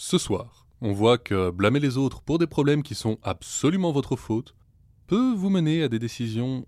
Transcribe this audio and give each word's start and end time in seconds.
Ce 0.00 0.16
soir, 0.16 0.64
on 0.80 0.92
voit 0.92 1.18
que 1.18 1.50
blâmer 1.50 1.80
les 1.80 1.96
autres 1.96 2.22
pour 2.22 2.38
des 2.38 2.46
problèmes 2.46 2.84
qui 2.84 2.94
sont 2.94 3.18
absolument 3.24 3.90
votre 3.90 4.14
faute 4.14 4.54
peut 5.08 5.34
vous 5.34 5.50
mener 5.50 5.82
à 5.82 5.88
des 5.88 5.98
décisions 5.98 6.64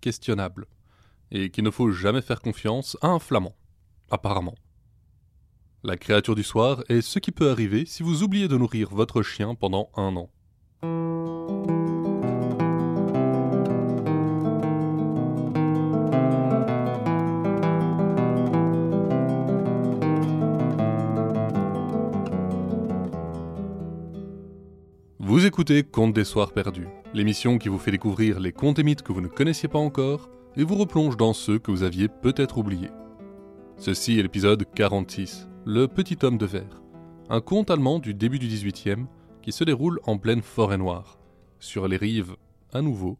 questionnables 0.00 0.64
et 1.30 1.50
qu'il 1.50 1.62
ne 1.62 1.70
faut 1.70 1.90
jamais 1.90 2.22
faire 2.22 2.40
confiance 2.40 2.96
à 3.02 3.08
un 3.08 3.18
flamand, 3.18 3.54
apparemment. 4.10 4.54
La 5.82 5.98
créature 5.98 6.34
du 6.34 6.42
soir 6.42 6.82
est 6.88 7.02
ce 7.02 7.18
qui 7.18 7.32
peut 7.32 7.50
arriver 7.50 7.84
si 7.84 8.02
vous 8.02 8.22
oubliez 8.22 8.48
de 8.48 8.56
nourrir 8.56 8.88
votre 8.94 9.20
chien 9.20 9.54
pendant 9.54 9.90
un 9.94 10.16
an. 10.16 10.30
Vous 25.34 25.46
écoutez 25.46 25.82
Contes 25.82 26.12
des 26.12 26.22
Soirs 26.22 26.52
Perdus, 26.52 26.86
l'émission 27.12 27.58
qui 27.58 27.68
vous 27.68 27.80
fait 27.80 27.90
découvrir 27.90 28.38
les 28.38 28.52
contes 28.52 28.78
et 28.78 28.84
mythes 28.84 29.02
que 29.02 29.12
vous 29.12 29.20
ne 29.20 29.26
connaissiez 29.26 29.68
pas 29.68 29.80
encore 29.80 30.30
et 30.54 30.62
vous 30.62 30.76
replonge 30.76 31.16
dans 31.16 31.32
ceux 31.32 31.58
que 31.58 31.72
vous 31.72 31.82
aviez 31.82 32.06
peut-être 32.06 32.56
oubliés. 32.56 32.92
Ceci 33.76 34.16
est 34.16 34.22
l'épisode 34.22 34.64
46, 34.76 35.48
Le 35.64 35.88
Petit 35.88 36.18
Homme 36.22 36.38
de 36.38 36.46
Verre, 36.46 36.84
un 37.30 37.40
conte 37.40 37.72
allemand 37.72 37.98
du 37.98 38.14
début 38.14 38.38
du 38.38 38.46
XVIIIe 38.46 39.06
qui 39.42 39.50
se 39.50 39.64
déroule 39.64 39.98
en 40.04 40.18
pleine 40.18 40.40
forêt 40.40 40.78
noire, 40.78 41.18
sur 41.58 41.88
les 41.88 41.96
rives, 41.96 42.36
à 42.72 42.80
nouveau, 42.80 43.18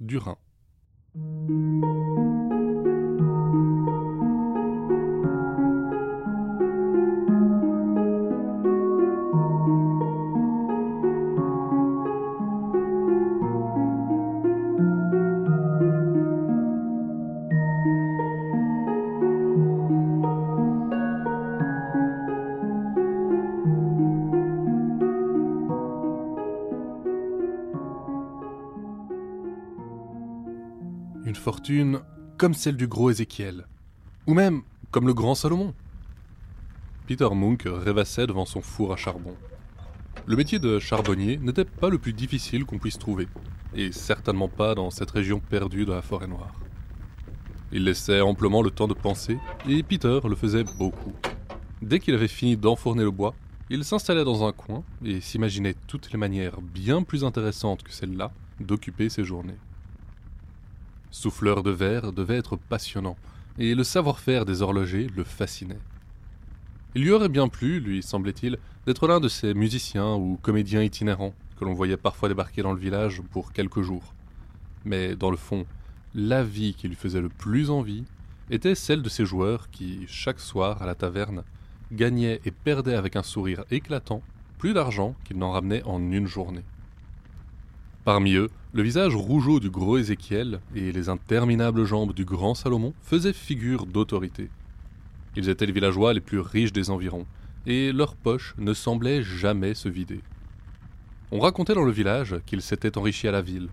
du 0.00 0.16
Rhin. 0.16 0.38
Une 31.24 31.36
fortune 31.36 32.00
comme 32.36 32.52
celle 32.52 32.76
du 32.76 32.88
gros 32.88 33.10
Ézéchiel, 33.10 33.68
ou 34.26 34.34
même 34.34 34.62
comme 34.90 35.06
le 35.06 35.14
grand 35.14 35.36
Salomon. 35.36 35.72
Peter 37.06 37.28
Munk 37.32 37.62
rêvassait 37.66 38.26
devant 38.26 38.44
son 38.44 38.60
four 38.60 38.92
à 38.92 38.96
charbon. 38.96 39.36
Le 40.26 40.34
métier 40.34 40.58
de 40.58 40.80
charbonnier 40.80 41.36
n'était 41.36 41.64
pas 41.64 41.90
le 41.90 41.98
plus 41.98 42.12
difficile 42.12 42.64
qu'on 42.64 42.78
puisse 42.78 42.98
trouver, 42.98 43.28
et 43.72 43.92
certainement 43.92 44.48
pas 44.48 44.74
dans 44.74 44.90
cette 44.90 45.12
région 45.12 45.38
perdue 45.38 45.84
de 45.84 45.92
la 45.92 46.02
forêt 46.02 46.26
noire. 46.26 46.54
Il 47.70 47.84
laissait 47.84 48.20
amplement 48.20 48.60
le 48.60 48.72
temps 48.72 48.88
de 48.88 48.94
penser, 48.94 49.38
et 49.68 49.84
Peter 49.84 50.18
le 50.24 50.34
faisait 50.34 50.64
beaucoup. 50.76 51.12
Dès 51.82 52.00
qu'il 52.00 52.14
avait 52.14 52.26
fini 52.26 52.56
d'enfourner 52.56 53.04
le 53.04 53.12
bois, 53.12 53.34
il 53.70 53.84
s'installait 53.84 54.24
dans 54.24 54.44
un 54.44 54.52
coin 54.52 54.82
et 55.04 55.20
s'imaginait 55.20 55.76
toutes 55.86 56.12
les 56.12 56.18
manières 56.18 56.60
bien 56.60 57.04
plus 57.04 57.22
intéressantes 57.22 57.84
que 57.84 57.92
celle-là 57.92 58.32
d'occuper 58.58 59.08
ses 59.08 59.24
journées. 59.24 59.58
Souffleur 61.12 61.62
de 61.62 61.70
verre 61.70 62.12
devait 62.12 62.38
être 62.38 62.56
passionnant, 62.56 63.16
et 63.58 63.74
le 63.74 63.84
savoir-faire 63.84 64.46
des 64.46 64.62
horlogers 64.62 65.08
le 65.14 65.24
fascinait. 65.24 65.78
Il 66.94 67.02
lui 67.02 67.10
aurait 67.10 67.28
bien 67.28 67.48
plu, 67.48 67.80
lui 67.80 68.02
semblait-il, 68.02 68.58
d'être 68.86 69.06
l'un 69.06 69.20
de 69.20 69.28
ces 69.28 69.52
musiciens 69.52 70.14
ou 70.14 70.38
comédiens 70.40 70.82
itinérants 70.82 71.34
que 71.58 71.66
l'on 71.66 71.74
voyait 71.74 71.98
parfois 71.98 72.28
débarquer 72.28 72.62
dans 72.62 72.72
le 72.72 72.80
village 72.80 73.22
pour 73.30 73.52
quelques 73.52 73.82
jours. 73.82 74.14
Mais 74.86 75.14
dans 75.14 75.30
le 75.30 75.36
fond, 75.36 75.66
la 76.14 76.42
vie 76.42 76.74
qui 76.74 76.88
lui 76.88 76.96
faisait 76.96 77.20
le 77.20 77.28
plus 77.28 77.70
envie 77.70 78.04
était 78.50 78.74
celle 78.74 79.02
de 79.02 79.08
ces 79.10 79.26
joueurs 79.26 79.70
qui, 79.70 80.06
chaque 80.08 80.40
soir 80.40 80.80
à 80.82 80.86
la 80.86 80.94
taverne, 80.94 81.44
gagnaient 81.92 82.40
et 82.46 82.50
perdaient 82.50 82.96
avec 82.96 83.16
un 83.16 83.22
sourire 83.22 83.64
éclatant 83.70 84.22
plus 84.58 84.72
d'argent 84.72 85.14
qu'ils 85.24 85.38
n'en 85.38 85.50
ramenaient 85.50 85.82
en 85.84 86.00
une 86.00 86.26
journée. 86.26 86.64
Parmi 88.04 88.34
eux, 88.34 88.50
le 88.74 88.82
visage 88.82 89.14
rougeau 89.14 89.60
du 89.60 89.68
gros 89.68 89.98
Ézéchiel 89.98 90.60
et 90.74 90.92
les 90.92 91.10
interminables 91.10 91.84
jambes 91.84 92.14
du 92.14 92.24
grand 92.24 92.54
Salomon 92.54 92.94
faisaient 93.02 93.34
figure 93.34 93.84
d'autorité. 93.84 94.48
Ils 95.36 95.50
étaient 95.50 95.66
les 95.66 95.72
villageois 95.72 96.14
les 96.14 96.20
plus 96.20 96.40
riches 96.40 96.72
des 96.72 96.88
environs, 96.88 97.26
et 97.66 97.92
leurs 97.92 98.16
poches 98.16 98.54
ne 98.56 98.72
semblaient 98.72 99.22
jamais 99.22 99.74
se 99.74 99.90
vider. 99.90 100.20
On 101.30 101.40
racontait 101.40 101.74
dans 101.74 101.84
le 101.84 101.92
village 101.92 102.36
qu'ils 102.46 102.62
s'étaient 102.62 102.96
enrichis 102.96 103.28
à 103.28 103.32
la 103.32 103.42
ville, 103.42 103.68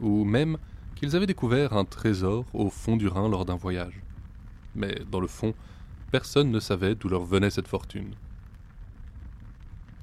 ou 0.00 0.24
même 0.24 0.56
qu'ils 0.94 1.16
avaient 1.16 1.26
découvert 1.26 1.72
un 1.72 1.84
trésor 1.84 2.44
au 2.52 2.70
fond 2.70 2.96
du 2.96 3.08
Rhin 3.08 3.28
lors 3.28 3.44
d'un 3.44 3.56
voyage. 3.56 4.02
Mais 4.76 4.94
dans 5.10 5.20
le 5.20 5.26
fond, 5.26 5.52
personne 6.12 6.52
ne 6.52 6.60
savait 6.60 6.94
d'où 6.94 7.08
leur 7.08 7.24
venait 7.24 7.50
cette 7.50 7.68
fortune. 7.68 8.14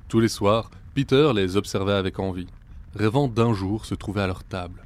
Tous 0.09 0.19
les 0.19 0.27
soirs, 0.27 0.71
Peter 0.93 1.31
les 1.33 1.55
observait 1.55 1.93
avec 1.93 2.19
envie 2.19 2.47
rêvant 2.95 3.27
d'un 3.27 3.53
jour 3.53 3.85
se 3.85 3.95
trouver 3.95 4.21
à 4.21 4.27
leur 4.27 4.43
table, 4.43 4.83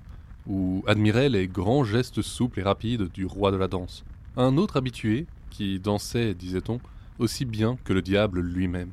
ou 0.47 0.83
admirait 0.87 1.29
les 1.29 1.47
grands 1.47 1.83
gestes 1.83 2.21
souples 2.21 2.59
et 2.59 2.63
rapides 2.63 3.11
du 3.11 3.25
roi 3.25 3.51
de 3.51 3.57
la 3.57 3.67
danse, 3.67 4.03
un 4.37 4.57
autre 4.57 4.77
habitué 4.77 5.25
qui 5.49 5.79
dansait, 5.79 6.33
disait-on, 6.33 6.79
aussi 7.19 7.45
bien 7.45 7.77
que 7.83 7.93
le 7.93 8.01
diable 8.01 8.41
lui-même. 8.41 8.91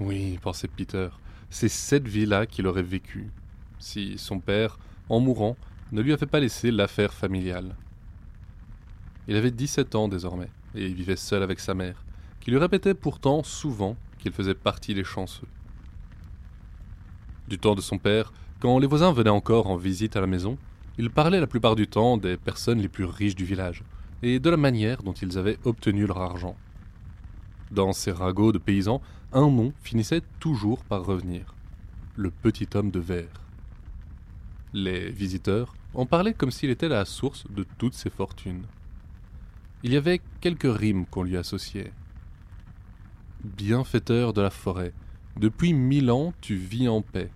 Oui, 0.00 0.38
pensait 0.42 0.68
Peter, 0.68 1.08
c'est 1.50 1.68
cette 1.68 2.06
vie-là 2.06 2.46
qu'il 2.46 2.66
aurait 2.66 2.82
vécu, 2.82 3.30
si 3.78 4.18
son 4.18 4.40
père, 4.40 4.78
en 5.08 5.20
mourant, 5.20 5.56
ne 5.92 6.02
lui 6.02 6.12
avait 6.12 6.26
pas 6.26 6.40
laissé 6.40 6.70
l'affaire 6.70 7.14
familiale. 7.14 7.76
Il 9.28 9.36
avait 9.36 9.50
17 9.50 9.94
ans 9.94 10.08
désormais, 10.08 10.50
et 10.74 10.88
vivait 10.88 11.16
seul 11.16 11.42
avec 11.42 11.60
sa 11.60 11.74
mère, 11.74 12.04
qui 12.40 12.50
lui 12.50 12.58
répétait 12.58 12.94
pourtant 12.94 13.42
souvent 13.42 13.96
qu'il 14.18 14.32
faisait 14.32 14.54
partie 14.54 14.94
des 14.94 15.04
chanceux. 15.04 15.46
Du 17.48 17.58
temps 17.58 17.74
de 17.74 17.80
son 17.80 17.98
père, 17.98 18.32
quand 18.60 18.78
les 18.78 18.86
voisins 18.86 19.12
venaient 19.12 19.30
encore 19.30 19.68
en 19.68 19.76
visite 19.76 20.16
à 20.16 20.20
la 20.20 20.26
maison, 20.26 20.56
il 20.96 21.10
parlait 21.10 21.40
la 21.40 21.46
plupart 21.46 21.76
du 21.76 21.86
temps 21.86 22.16
des 22.16 22.36
personnes 22.36 22.80
les 22.80 22.88
plus 22.88 23.04
riches 23.04 23.34
du 23.34 23.44
village, 23.44 23.82
et 24.22 24.38
de 24.38 24.50
la 24.50 24.56
manière 24.56 25.02
dont 25.02 25.12
ils 25.12 25.36
avaient 25.36 25.58
obtenu 25.64 26.06
leur 26.06 26.22
argent. 26.22 26.56
Dans 27.70 27.92
ces 27.92 28.12
ragots 28.12 28.52
de 28.52 28.58
paysans, 28.58 29.02
un 29.32 29.50
nom 29.50 29.72
finissait 29.82 30.22
toujours 30.40 30.84
par 30.84 31.04
revenir. 31.04 31.54
Le 32.16 32.30
petit 32.30 32.68
homme 32.74 32.90
de 32.90 33.00
verre. 33.00 33.42
Les 34.72 35.10
visiteurs 35.10 35.74
en 35.92 36.06
parlaient 36.06 36.34
comme 36.34 36.50
s'il 36.50 36.70
était 36.70 36.88
la 36.88 37.04
source 37.04 37.44
de 37.50 37.66
toutes 37.78 37.94
ses 37.94 38.10
fortunes. 38.10 38.64
Il 39.82 39.92
y 39.92 39.96
avait 39.96 40.20
quelques 40.40 40.72
rimes 40.72 41.04
qu'on 41.06 41.24
lui 41.24 41.36
associait. 41.36 41.92
Bienfaiteur 43.42 44.32
de 44.32 44.40
la 44.40 44.50
forêt, 44.50 44.94
depuis 45.36 45.72
mille 45.72 46.10
ans, 46.10 46.32
tu 46.40 46.54
vis 46.54 46.88
en 46.88 47.02
paix, 47.02 47.30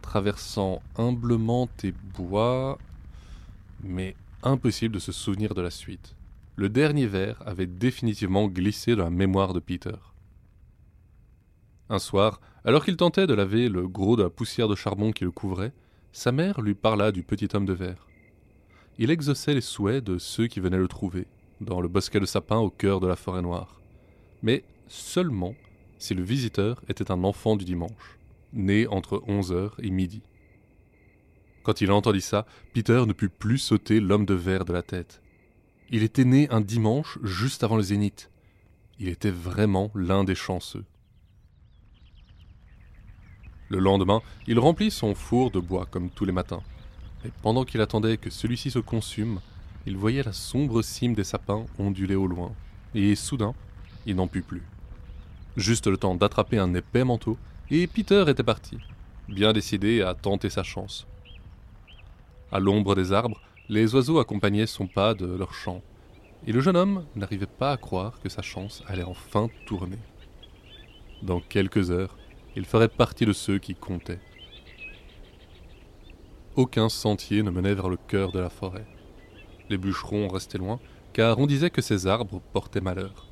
traversant 0.00 0.82
humblement 0.96 1.66
tes 1.66 1.92
bois, 2.16 2.78
mais 3.82 4.16
impossible 4.42 4.94
de 4.94 5.00
se 5.00 5.12
souvenir 5.12 5.54
de 5.54 5.60
la 5.60 5.70
suite. 5.70 6.16
Le 6.56 6.68
dernier 6.68 7.06
vers 7.06 7.42
avait 7.46 7.66
définitivement 7.66 8.48
glissé 8.48 8.96
dans 8.96 9.04
la 9.04 9.10
mémoire 9.10 9.52
de 9.52 9.60
Peter. 9.60 9.96
Un 11.90 11.98
soir, 11.98 12.40
alors 12.64 12.84
qu'il 12.84 12.96
tentait 12.96 13.26
de 13.26 13.34
laver 13.34 13.68
le 13.68 13.86
gros 13.86 14.16
de 14.16 14.22
la 14.22 14.30
poussière 14.30 14.68
de 14.68 14.74
charbon 14.74 15.12
qui 15.12 15.24
le 15.24 15.30
couvrait, 15.30 15.72
sa 16.12 16.32
mère 16.32 16.60
lui 16.60 16.74
parla 16.74 17.12
du 17.12 17.22
petit 17.22 17.48
homme 17.54 17.66
de 17.66 17.72
verre. 17.72 18.06
Il 18.98 19.10
exauçait 19.10 19.54
les 19.54 19.60
souhaits 19.60 20.04
de 20.04 20.18
ceux 20.18 20.46
qui 20.46 20.60
venaient 20.60 20.76
le 20.78 20.88
trouver, 20.88 21.26
dans 21.60 21.80
le 21.80 21.88
bosquet 21.88 22.20
de 22.20 22.26
sapins 22.26 22.58
au 22.58 22.70
cœur 22.70 23.00
de 23.00 23.06
la 23.06 23.16
forêt 23.16 23.42
noire. 23.42 23.80
Mais 24.42 24.64
seulement 24.88 25.54
si 26.00 26.14
le 26.14 26.22
visiteur 26.22 26.82
était 26.88 27.12
un 27.12 27.22
enfant 27.24 27.56
du 27.56 27.64
dimanche, 27.64 28.18
né 28.52 28.86
entre 28.88 29.22
onze 29.28 29.52
heures 29.52 29.76
et 29.80 29.90
midi. 29.90 30.22
Quand 31.62 31.82
il 31.82 31.92
entendit 31.92 32.22
ça, 32.22 32.46
Peter 32.72 33.04
ne 33.06 33.12
put 33.12 33.28
plus 33.28 33.58
sauter 33.58 34.00
l'homme 34.00 34.24
de 34.24 34.34
verre 34.34 34.64
de 34.64 34.72
la 34.72 34.82
tête. 34.82 35.20
Il 35.90 36.02
était 36.02 36.24
né 36.24 36.48
un 36.50 36.62
dimanche 36.62 37.18
juste 37.22 37.62
avant 37.62 37.76
le 37.76 37.82
zénith. 37.82 38.30
Il 38.98 39.08
était 39.08 39.30
vraiment 39.30 39.90
l'un 39.94 40.24
des 40.24 40.34
chanceux. 40.34 40.84
Le 43.68 43.78
lendemain, 43.78 44.22
il 44.46 44.58
remplit 44.58 44.90
son 44.90 45.14
four 45.14 45.50
de 45.50 45.60
bois 45.60 45.86
comme 45.86 46.10
tous 46.10 46.24
les 46.24 46.32
matins. 46.32 46.62
Et 47.24 47.30
pendant 47.42 47.64
qu'il 47.64 47.82
attendait 47.82 48.16
que 48.16 48.30
celui-ci 48.30 48.70
se 48.70 48.78
consume, 48.78 49.40
il 49.86 49.96
voyait 49.96 50.22
la 50.22 50.32
sombre 50.32 50.82
cime 50.82 51.14
des 51.14 51.24
sapins 51.24 51.66
onduler 51.78 52.16
au 52.16 52.26
loin. 52.26 52.52
Et 52.94 53.14
soudain, 53.14 53.54
il 54.06 54.16
n'en 54.16 54.28
put 54.28 54.42
plus. 54.42 54.62
Juste 55.56 55.86
le 55.86 55.96
temps 55.96 56.14
d'attraper 56.14 56.58
un 56.58 56.74
épais 56.74 57.04
manteau, 57.04 57.36
et 57.70 57.86
Peter 57.86 58.24
était 58.28 58.42
parti, 58.42 58.78
bien 59.28 59.52
décidé 59.52 60.02
à 60.02 60.14
tenter 60.14 60.50
sa 60.50 60.62
chance. 60.62 61.06
À 62.52 62.58
l'ombre 62.58 62.94
des 62.94 63.12
arbres, 63.12 63.40
les 63.68 63.94
oiseaux 63.94 64.18
accompagnaient 64.18 64.66
son 64.66 64.86
pas 64.86 65.14
de 65.14 65.26
leur 65.26 65.54
chant, 65.54 65.82
et 66.46 66.52
le 66.52 66.60
jeune 66.60 66.76
homme 66.76 67.04
n'arrivait 67.14 67.46
pas 67.46 67.72
à 67.72 67.76
croire 67.76 68.20
que 68.20 68.28
sa 68.28 68.42
chance 68.42 68.82
allait 68.86 69.04
enfin 69.04 69.48
tourner. 69.66 69.98
Dans 71.22 71.40
quelques 71.40 71.90
heures, 71.90 72.16
il 72.56 72.64
ferait 72.64 72.88
partie 72.88 73.26
de 73.26 73.32
ceux 73.32 73.58
qui 73.58 73.74
comptaient. 73.74 74.20
Aucun 76.56 76.88
sentier 76.88 77.42
ne 77.42 77.50
menait 77.50 77.74
vers 77.74 77.88
le 77.88 77.96
cœur 77.96 78.32
de 78.32 78.40
la 78.40 78.50
forêt. 78.50 78.86
Les 79.68 79.78
bûcherons 79.78 80.28
restaient 80.28 80.58
loin, 80.58 80.80
car 81.12 81.38
on 81.38 81.46
disait 81.46 81.70
que 81.70 81.82
ces 81.82 82.06
arbres 82.06 82.40
portaient 82.52 82.80
malheur. 82.80 83.29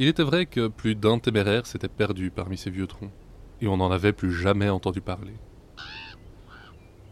Il 0.00 0.06
était 0.06 0.22
vrai 0.22 0.46
que 0.46 0.68
plus 0.68 0.94
d'un 0.94 1.18
téméraire 1.18 1.66
s'était 1.66 1.88
perdu 1.88 2.30
parmi 2.30 2.56
ces 2.56 2.70
vieux 2.70 2.86
troncs, 2.86 3.10
et 3.60 3.66
on 3.66 3.78
n'en 3.78 3.90
avait 3.90 4.12
plus 4.12 4.32
jamais 4.32 4.68
entendu 4.68 5.00
parler. 5.00 5.34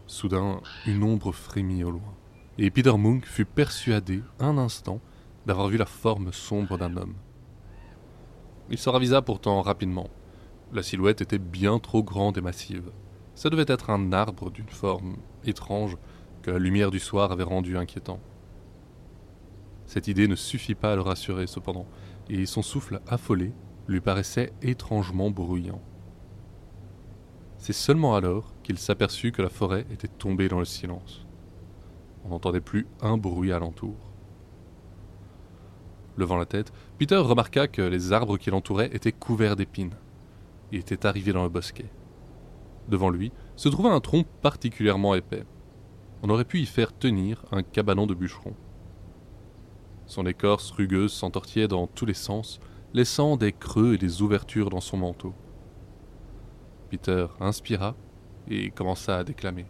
Soudain, 0.07 0.61
une 0.85 1.03
ombre 1.03 1.33
frémit 1.33 1.83
au 1.83 1.91
loin, 1.91 2.13
et 2.57 2.71
Peter 2.71 2.97
Munk 2.97 3.25
fut 3.25 3.43
persuadé, 3.43 4.23
un 4.39 4.57
instant, 4.57 5.01
d'avoir 5.45 5.67
vu 5.67 5.75
la 5.75 5.85
forme 5.85 6.31
sombre 6.31 6.77
d'un 6.77 6.95
homme. 6.95 7.15
Il 8.69 8.77
se 8.77 8.89
ravisa 8.89 9.21
pourtant 9.21 9.61
rapidement. 9.61 10.09
La 10.71 10.81
silhouette 10.81 11.19
était 11.19 11.39
bien 11.39 11.79
trop 11.79 12.03
grande 12.03 12.37
et 12.37 12.41
massive. 12.41 12.91
Ça 13.35 13.49
devait 13.49 13.65
être 13.67 13.89
un 13.89 14.13
arbre 14.13 14.49
d'une 14.49 14.69
forme 14.69 15.17
étrange 15.43 15.97
que 16.41 16.51
la 16.51 16.59
lumière 16.59 16.91
du 16.91 16.99
soir 16.99 17.33
avait 17.33 17.43
rendu 17.43 17.77
inquiétant. 17.77 18.21
Cette 19.87 20.07
idée 20.07 20.29
ne 20.29 20.35
suffit 20.35 20.75
pas 20.75 20.93
à 20.93 20.95
le 20.95 21.01
rassurer 21.01 21.47
cependant, 21.47 21.85
et 22.29 22.45
son 22.45 22.61
souffle 22.61 23.01
affolé 23.07 23.53
lui 23.87 24.01
paraissait 24.01 24.53
étrangement 24.61 25.29
bruyant. 25.29 25.81
C'est 27.57 27.73
seulement 27.73 28.15
alors 28.15 28.53
qu'il 28.63 28.77
s'aperçut 28.77 29.31
que 29.31 29.41
la 29.41 29.49
forêt 29.49 29.85
était 29.91 30.07
tombée 30.07 30.47
dans 30.47 30.59
le 30.59 30.65
silence. 30.65 31.25
On 32.25 32.29
n'entendait 32.29 32.61
plus 32.61 32.87
un 33.01 33.17
bruit 33.17 33.51
alentour. 33.51 33.95
Levant 36.17 36.37
la 36.37 36.45
tête, 36.45 36.73
Peter 36.97 37.17
remarqua 37.17 37.67
que 37.67 37.81
les 37.81 38.11
arbres 38.11 38.37
qui 38.37 38.49
l'entouraient 38.49 38.89
étaient 38.93 39.11
couverts 39.11 39.55
d'épines. 39.55 39.95
Il 40.71 40.79
était 40.79 41.05
arrivé 41.05 41.31
dans 41.31 41.43
le 41.43 41.49
bosquet. 41.49 41.89
Devant 42.89 43.09
lui 43.09 43.31
se 43.55 43.69
trouvait 43.69 43.89
un 43.89 43.99
tronc 43.99 44.25
particulièrement 44.41 45.15
épais. 45.15 45.45
On 46.23 46.29
aurait 46.29 46.45
pu 46.45 46.59
y 46.59 46.65
faire 46.65 46.97
tenir 46.97 47.45
un 47.51 47.63
cabanon 47.63 48.07
de 48.07 48.15
bûcheron. 48.15 48.55
Son 50.07 50.25
écorce 50.25 50.71
rugueuse 50.71 51.11
s'entortillait 51.11 51.67
dans 51.67 51.85
tous 51.85 52.05
les 52.05 52.13
sens, 52.13 52.59
laissant 52.93 53.35
des 53.35 53.51
creux 53.51 53.95
et 53.95 53.97
des 53.97 54.21
ouvertures 54.21 54.69
dans 54.69 54.79
son 54.79 54.97
manteau. 54.97 55.33
Peter 56.89 57.27
inspira 57.41 57.93
et 58.49 58.71
commença 58.71 59.17
à 59.17 59.23
déclamer. 59.25 59.65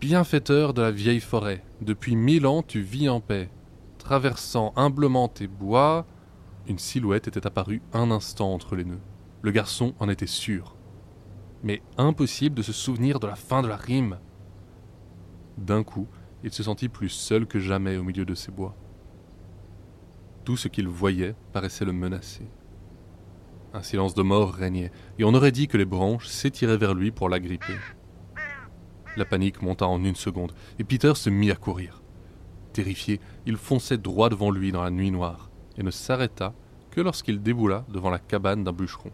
Bienfaiteur 0.00 0.72
de 0.72 0.80
la 0.80 0.90
vieille 0.90 1.20
forêt, 1.20 1.62
depuis 1.82 2.16
mille 2.16 2.46
ans 2.46 2.62
tu 2.62 2.80
vis 2.80 3.10
en 3.10 3.20
paix. 3.20 3.50
Traversant 3.98 4.72
humblement 4.74 5.28
tes 5.28 5.46
bois, 5.46 6.06
une 6.66 6.78
silhouette 6.78 7.28
était 7.28 7.46
apparue 7.46 7.82
un 7.92 8.10
instant 8.10 8.52
entre 8.52 8.76
les 8.76 8.84
nœuds. 8.84 8.98
Le 9.42 9.50
garçon 9.50 9.94
en 10.00 10.08
était 10.08 10.26
sûr. 10.26 10.74
Mais 11.62 11.82
impossible 11.98 12.56
de 12.56 12.62
se 12.62 12.72
souvenir 12.72 13.20
de 13.20 13.26
la 13.26 13.36
fin 13.36 13.62
de 13.62 13.68
la 13.68 13.76
rime. 13.76 14.18
D'un 15.58 15.84
coup, 15.84 16.08
il 16.44 16.52
se 16.52 16.62
sentit 16.62 16.88
plus 16.88 17.08
seul 17.08 17.46
que 17.46 17.58
jamais 17.58 17.96
au 17.96 18.02
milieu 18.02 18.24
de 18.24 18.34
ces 18.34 18.50
bois. 18.50 18.74
Tout 20.44 20.56
ce 20.56 20.68
qu'il 20.68 20.88
voyait 20.88 21.34
paraissait 21.52 21.84
le 21.84 21.92
menacer. 21.92 22.48
Un 23.74 23.82
silence 23.82 24.14
de 24.14 24.22
mort 24.22 24.52
régnait, 24.52 24.92
et 25.18 25.24
on 25.24 25.34
aurait 25.34 25.52
dit 25.52 25.68
que 25.68 25.78
les 25.78 25.84
branches 25.84 26.26
s'étiraient 26.26 26.76
vers 26.76 26.94
lui 26.94 27.10
pour 27.10 27.28
l'agripper. 27.28 27.76
La 29.16 29.24
panique 29.24 29.62
monta 29.62 29.86
en 29.86 30.02
une 30.04 30.16
seconde, 30.16 30.52
et 30.78 30.84
Peter 30.84 31.14
se 31.14 31.30
mit 31.30 31.50
à 31.50 31.56
courir. 31.56 32.02
Terrifié, 32.72 33.20
il 33.46 33.56
fonçait 33.56 33.98
droit 33.98 34.30
devant 34.30 34.50
lui 34.50 34.72
dans 34.72 34.82
la 34.82 34.90
nuit 34.90 35.10
noire, 35.10 35.50
et 35.78 35.82
ne 35.82 35.90
s'arrêta 35.90 36.54
que 36.90 37.00
lorsqu'il 37.00 37.42
déboula 37.42 37.84
devant 37.88 38.10
la 38.10 38.18
cabane 38.18 38.64
d'un 38.64 38.72
bûcheron. 38.72 39.12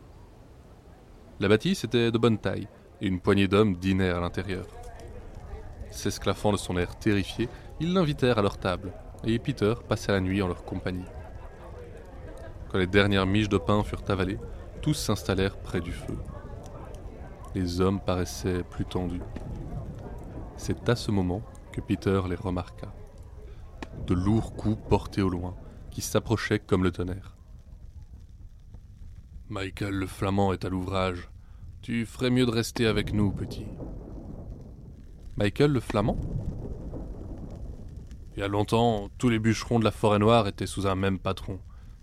La 1.40 1.48
bâtisse 1.48 1.84
était 1.84 2.10
de 2.10 2.18
bonne 2.18 2.38
taille, 2.38 2.68
et 3.00 3.06
une 3.06 3.20
poignée 3.20 3.48
d'hommes 3.48 3.76
dînaient 3.76 4.10
à 4.10 4.20
l'intérieur. 4.20 4.66
S'esclaffant 5.90 6.52
de 6.52 6.56
son 6.56 6.76
air 6.76 6.96
terrifié, 6.96 7.48
ils 7.80 7.92
l'invitèrent 7.92 8.38
à 8.38 8.42
leur 8.42 8.58
table, 8.58 8.92
et 9.24 9.38
Peter 9.38 9.74
passa 9.88 10.12
la 10.12 10.20
nuit 10.20 10.42
en 10.42 10.48
leur 10.48 10.64
compagnie. 10.64 11.04
Quand 12.68 12.78
les 12.78 12.86
dernières 12.86 13.26
miches 13.26 13.48
de 13.48 13.58
pain 13.58 13.82
furent 13.82 14.08
avalées, 14.08 14.38
tous 14.82 14.94
s'installèrent 14.94 15.56
près 15.56 15.80
du 15.80 15.92
feu. 15.92 16.18
Les 17.54 17.80
hommes 17.80 18.00
paraissaient 18.00 18.62
plus 18.62 18.84
tendus. 18.84 19.22
C'est 20.56 20.88
à 20.88 20.96
ce 20.96 21.10
moment 21.10 21.42
que 21.72 21.80
Peter 21.80 22.20
les 22.28 22.36
remarqua. 22.36 22.92
De 24.06 24.14
lourds 24.14 24.54
coups 24.54 24.78
portés 24.88 25.22
au 25.22 25.28
loin, 25.28 25.56
qui 25.90 26.00
s'approchaient 26.00 26.58
comme 26.58 26.84
le 26.84 26.92
tonnerre. 26.92 27.36
Michael 29.48 29.94
le 29.94 30.06
Flamand 30.06 30.52
est 30.52 30.64
à 30.64 30.68
l'ouvrage. 30.68 31.30
Tu 31.80 32.04
ferais 32.04 32.30
mieux 32.30 32.44
de 32.44 32.50
rester 32.50 32.86
avec 32.86 33.14
nous, 33.14 33.32
petit. 33.32 33.66
Michael 35.38 35.70
le 35.70 35.78
Flamand? 35.78 36.16
Il 38.34 38.40
y 38.40 38.42
a 38.42 38.48
longtemps, 38.48 39.08
tous 39.18 39.28
les 39.28 39.38
bûcherons 39.38 39.78
de 39.78 39.84
la 39.84 39.92
forêt 39.92 40.18
noire 40.18 40.48
étaient 40.48 40.66
sous 40.66 40.88
un 40.88 40.96
même 40.96 41.20
patron, 41.20 41.60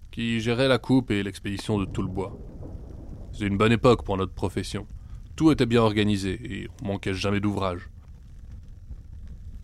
qui 0.10 0.40
gérait 0.40 0.70
la 0.70 0.78
coupe 0.78 1.12
et 1.12 1.22
l'expédition 1.22 1.78
de 1.78 1.84
tout 1.84 2.02
le 2.02 2.08
bois. 2.08 2.40
C'est 3.34 3.46
une 3.46 3.58
bonne 3.58 3.74
époque 3.74 4.06
pour 4.06 4.16
notre 4.16 4.32
profession. 4.32 4.88
Tout 5.36 5.52
était 5.52 5.66
bien 5.66 5.82
organisé 5.82 6.40
et 6.62 6.70
on 6.82 6.88
manquait 6.88 7.14
jamais 7.14 7.42
d'ouvrage. 7.42 7.90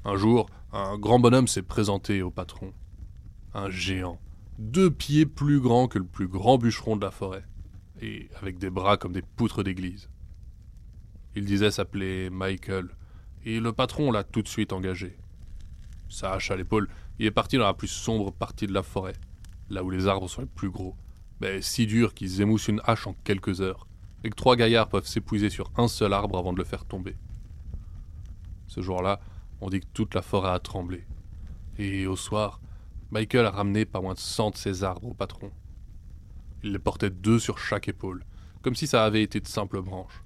Un 0.04 0.18
jour, 0.18 0.50
un 0.74 0.98
grand 0.98 1.20
bonhomme 1.20 1.48
s'est 1.48 1.62
présenté 1.62 2.22
au 2.22 2.30
patron. 2.30 2.74
Un 3.54 3.70
géant, 3.70 4.20
deux 4.60 4.92
pieds 4.92 5.26
plus 5.26 5.62
grand 5.62 5.88
que 5.88 5.98
le 5.98 6.04
plus 6.06 6.28
grand 6.28 6.58
bûcheron 6.58 6.98
de 6.98 7.06
la 7.06 7.12
forêt, 7.12 7.46
et 8.02 8.28
avec 8.42 8.58
des 8.58 8.70
bras 8.70 8.98
comme 8.98 9.14
des 9.14 9.22
poutres 9.22 9.64
d'église. 9.64 10.10
Il 11.38 11.46
disait 11.46 11.72
s'appeler 11.72 12.30
Michael, 12.30 12.90
et 13.46 13.60
le 13.60 13.74
patron 13.74 14.12
l'a 14.12 14.24
tout 14.24 14.42
de 14.42 14.48
suite 14.48 14.74
engagé. 14.74 15.18
Sa 16.10 16.34
hache 16.34 16.52
à 16.52 16.56
l'épaule, 16.56 16.90
il 17.20 17.26
est 17.26 17.32
parti 17.32 17.58
dans 17.58 17.66
la 17.66 17.74
plus 17.74 17.88
sombre 17.88 18.32
partie 18.32 18.68
de 18.68 18.74
la 18.74 18.84
forêt, 18.84 19.16
là 19.70 19.84
où 19.84 19.90
les 19.90 20.08
arbres 20.08 20.30
sont 20.30 20.42
les 20.42 20.48
plus 20.48 20.70
gros, 20.70 20.96
mais 21.40 21.62
si 21.62 21.88
durs 21.88 22.14
qu'ils 22.14 22.42
émoussent 22.42 22.68
une 22.68 22.82
hache 22.86 23.08
en 23.08 23.14
quelques 23.24 23.62
heures, 23.62 23.88
et 24.24 24.30
que 24.30 24.36
trois 24.36 24.56
gaillards 24.56 24.90
peuvent 24.90 25.08
s'épuiser 25.08 25.50
sur 25.50 25.72
un 25.78 25.88
seul 25.88 26.14
arbre 26.14 26.38
avant 26.38 26.54
de 26.54 26.58
le 26.58 26.64
faire 26.64 26.86
tomber. 26.86 27.16
Ce 28.68 28.82
jour-là, 28.82 29.20
on 29.60 29.70
dit 29.70 29.80
que 29.80 29.88
toute 29.94 30.14
la 30.14 30.22
forêt 30.22 30.52
a 30.52 30.60
tremblé. 30.60 31.06
Et 31.78 32.06
au 32.08 32.16
soir, 32.16 32.62
Michael 33.10 33.46
a 33.46 33.52
ramené 33.52 33.86
pas 33.86 34.02
moins 34.02 34.14
de 34.14 34.20
cent 34.20 34.52
de 34.52 34.58
ses 34.58 34.84
arbres 34.84 35.10
au 35.10 35.14
patron. 35.14 35.52
Il 36.64 36.74
les 36.74 36.80
portait 36.80 37.10
deux 37.10 37.40
sur 37.40 37.58
chaque 37.58 37.88
épaule, 37.88 38.24
comme 38.62 38.76
si 38.76 38.88
ça 38.88 39.04
avait 39.04 39.24
été 39.24 39.40
de 39.40 39.48
simples 39.48 39.82
branches. 39.82 40.24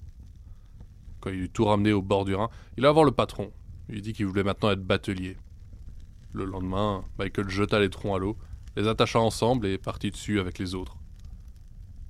Quand 1.25 1.31
il 1.31 1.41
eut 1.41 1.49
tout 1.49 1.65
ramené 1.65 1.91
au 1.91 2.03
bord 2.03 2.23
du 2.23 2.35
Rhin, 2.35 2.51
il 2.77 2.85
a 2.85 2.91
voir 2.91 3.03
le 3.03 3.09
patron. 3.09 3.51
Il 3.89 4.01
dit 4.01 4.13
qu'il 4.13 4.27
voulait 4.27 4.43
maintenant 4.43 4.69
être 4.69 4.85
batelier. 4.85 5.37
Le 6.33 6.45
lendemain, 6.45 7.03
Michael 7.17 7.49
jeta 7.49 7.79
les 7.79 7.89
troncs 7.89 8.15
à 8.15 8.19
l'eau, 8.19 8.37
les 8.75 8.87
attacha 8.87 9.19
ensemble 9.19 9.65
et 9.65 9.79
partit 9.79 10.11
dessus 10.11 10.39
avec 10.39 10.59
les 10.59 10.75
autres. 10.75 10.97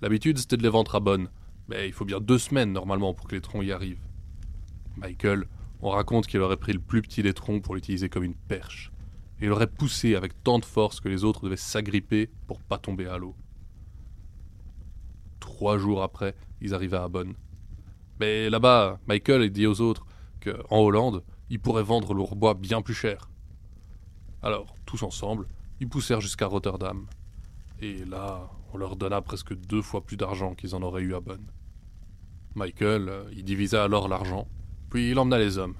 L'habitude, 0.01 0.37
c'était 0.37 0.57
de 0.57 0.63
les 0.63 0.69
vendre 0.69 0.93
à 0.95 0.99
bonne, 0.99 1.29
mais 1.69 1.87
il 1.87 1.93
faut 1.93 2.03
bien 2.03 2.19
deux 2.19 2.37
semaines 2.37 2.73
normalement 2.73 3.13
pour 3.13 3.29
que 3.29 3.35
les 3.35 3.41
troncs 3.41 3.63
y 3.63 3.71
arrivent. 3.71 4.05
Michael, 4.97 5.45
on 5.79 5.91
raconte 5.91 6.27
qu'il 6.27 6.41
aurait 6.41 6.57
pris 6.57 6.73
le 6.73 6.79
plus 6.79 7.01
petit 7.01 7.23
des 7.23 7.33
troncs 7.33 7.63
pour 7.63 7.75
l'utiliser 7.75 8.09
comme 8.09 8.25
une 8.25 8.35
perche, 8.35 8.91
et 9.39 9.45
il 9.45 9.51
aurait 9.53 9.67
poussé 9.67 10.15
avec 10.15 10.43
tant 10.43 10.59
de 10.59 10.65
force 10.65 10.99
que 10.99 11.07
les 11.07 11.23
autres 11.23 11.45
devaient 11.45 11.55
s'agripper 11.55 12.29
pour 12.47 12.59
pas 12.59 12.79
tomber 12.79 13.07
à 13.07 13.17
l'eau. 13.17 13.33
Trois 15.39 15.77
jours 15.77 16.03
après, 16.03 16.35
ils 16.59 16.73
arrivaient 16.73 16.97
à 16.97 17.07
Bonn. 17.07 17.33
Mais 18.19 18.49
là-bas, 18.49 18.99
Michael 19.07 19.41
a 19.41 19.47
dit 19.47 19.67
aux 19.67 19.81
autres 19.81 20.05
qu'en 20.43 20.79
Hollande, 20.79 21.23
ils 21.49 21.59
pourraient 21.59 21.83
vendre 21.83 22.13
leur 22.13 22.35
bois 22.35 22.53
bien 22.53 22.81
plus 22.81 22.93
cher. 22.93 23.29
Alors, 24.41 24.75
tous 24.85 25.03
ensemble, 25.03 25.47
ils 25.79 25.89
poussèrent 25.89 26.21
jusqu'à 26.21 26.47
Rotterdam. 26.47 27.07
Et 27.81 28.05
là, 28.05 28.49
on 28.73 28.77
leur 28.77 28.95
donna 28.95 29.21
presque 29.21 29.53
deux 29.53 29.81
fois 29.81 30.01
plus 30.01 30.17
d'argent 30.17 30.55
qu'ils 30.55 30.75
en 30.75 30.81
auraient 30.81 31.01
eu 31.01 31.15
à 31.15 31.19
Bonn. 31.19 31.45
Michael, 32.55 33.09
euh, 33.09 33.23
il 33.35 33.43
divisa 33.43 33.83
alors 33.83 34.07
l'argent, 34.07 34.47
puis 34.89 35.11
il 35.11 35.19
emmena 35.19 35.37
les 35.37 35.57
hommes. 35.57 35.75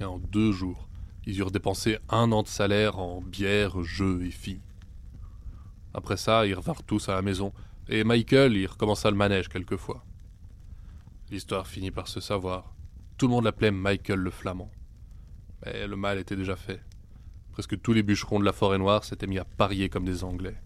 Et 0.00 0.04
en 0.04 0.18
deux 0.18 0.52
jours, 0.52 0.88
ils 1.26 1.38
eurent 1.38 1.50
dépensé 1.50 1.98
un 2.08 2.30
an 2.32 2.42
de 2.42 2.48
salaire 2.48 2.98
en 2.98 3.20
bière, 3.20 3.82
jeux 3.82 4.24
et 4.24 4.30
filles. 4.30 4.60
Après 5.94 6.16
ça, 6.16 6.46
ils 6.46 6.54
revinrent 6.54 6.84
tous 6.84 7.08
à 7.08 7.14
la 7.14 7.22
maison, 7.22 7.52
et 7.88 8.04
Michael 8.04 8.56
y 8.56 8.66
recommença 8.66 9.10
le 9.10 9.16
manège 9.16 9.48
quelquefois. 9.48 10.04
L'histoire 11.32 11.66
finit 11.66 11.90
par 11.90 12.08
se 12.08 12.20
savoir. 12.20 12.74
Tout 13.16 13.26
le 13.26 13.32
monde 13.32 13.44
l'appelait 13.44 13.70
Michael 13.70 14.18
le 14.18 14.30
Flamand. 14.30 14.70
Mais 15.64 15.86
le 15.86 15.96
mal 15.96 16.18
était 16.18 16.36
déjà 16.36 16.56
fait. 16.56 16.82
Presque 17.52 17.80
tous 17.80 17.94
les 17.94 18.02
bûcherons 18.02 18.38
de 18.38 18.44
la 18.44 18.52
forêt 18.52 18.76
noire 18.76 19.02
s'étaient 19.02 19.26
mis 19.26 19.38
à 19.38 19.46
parier 19.46 19.88
comme 19.88 20.04
des 20.04 20.24
Anglais. 20.24 20.58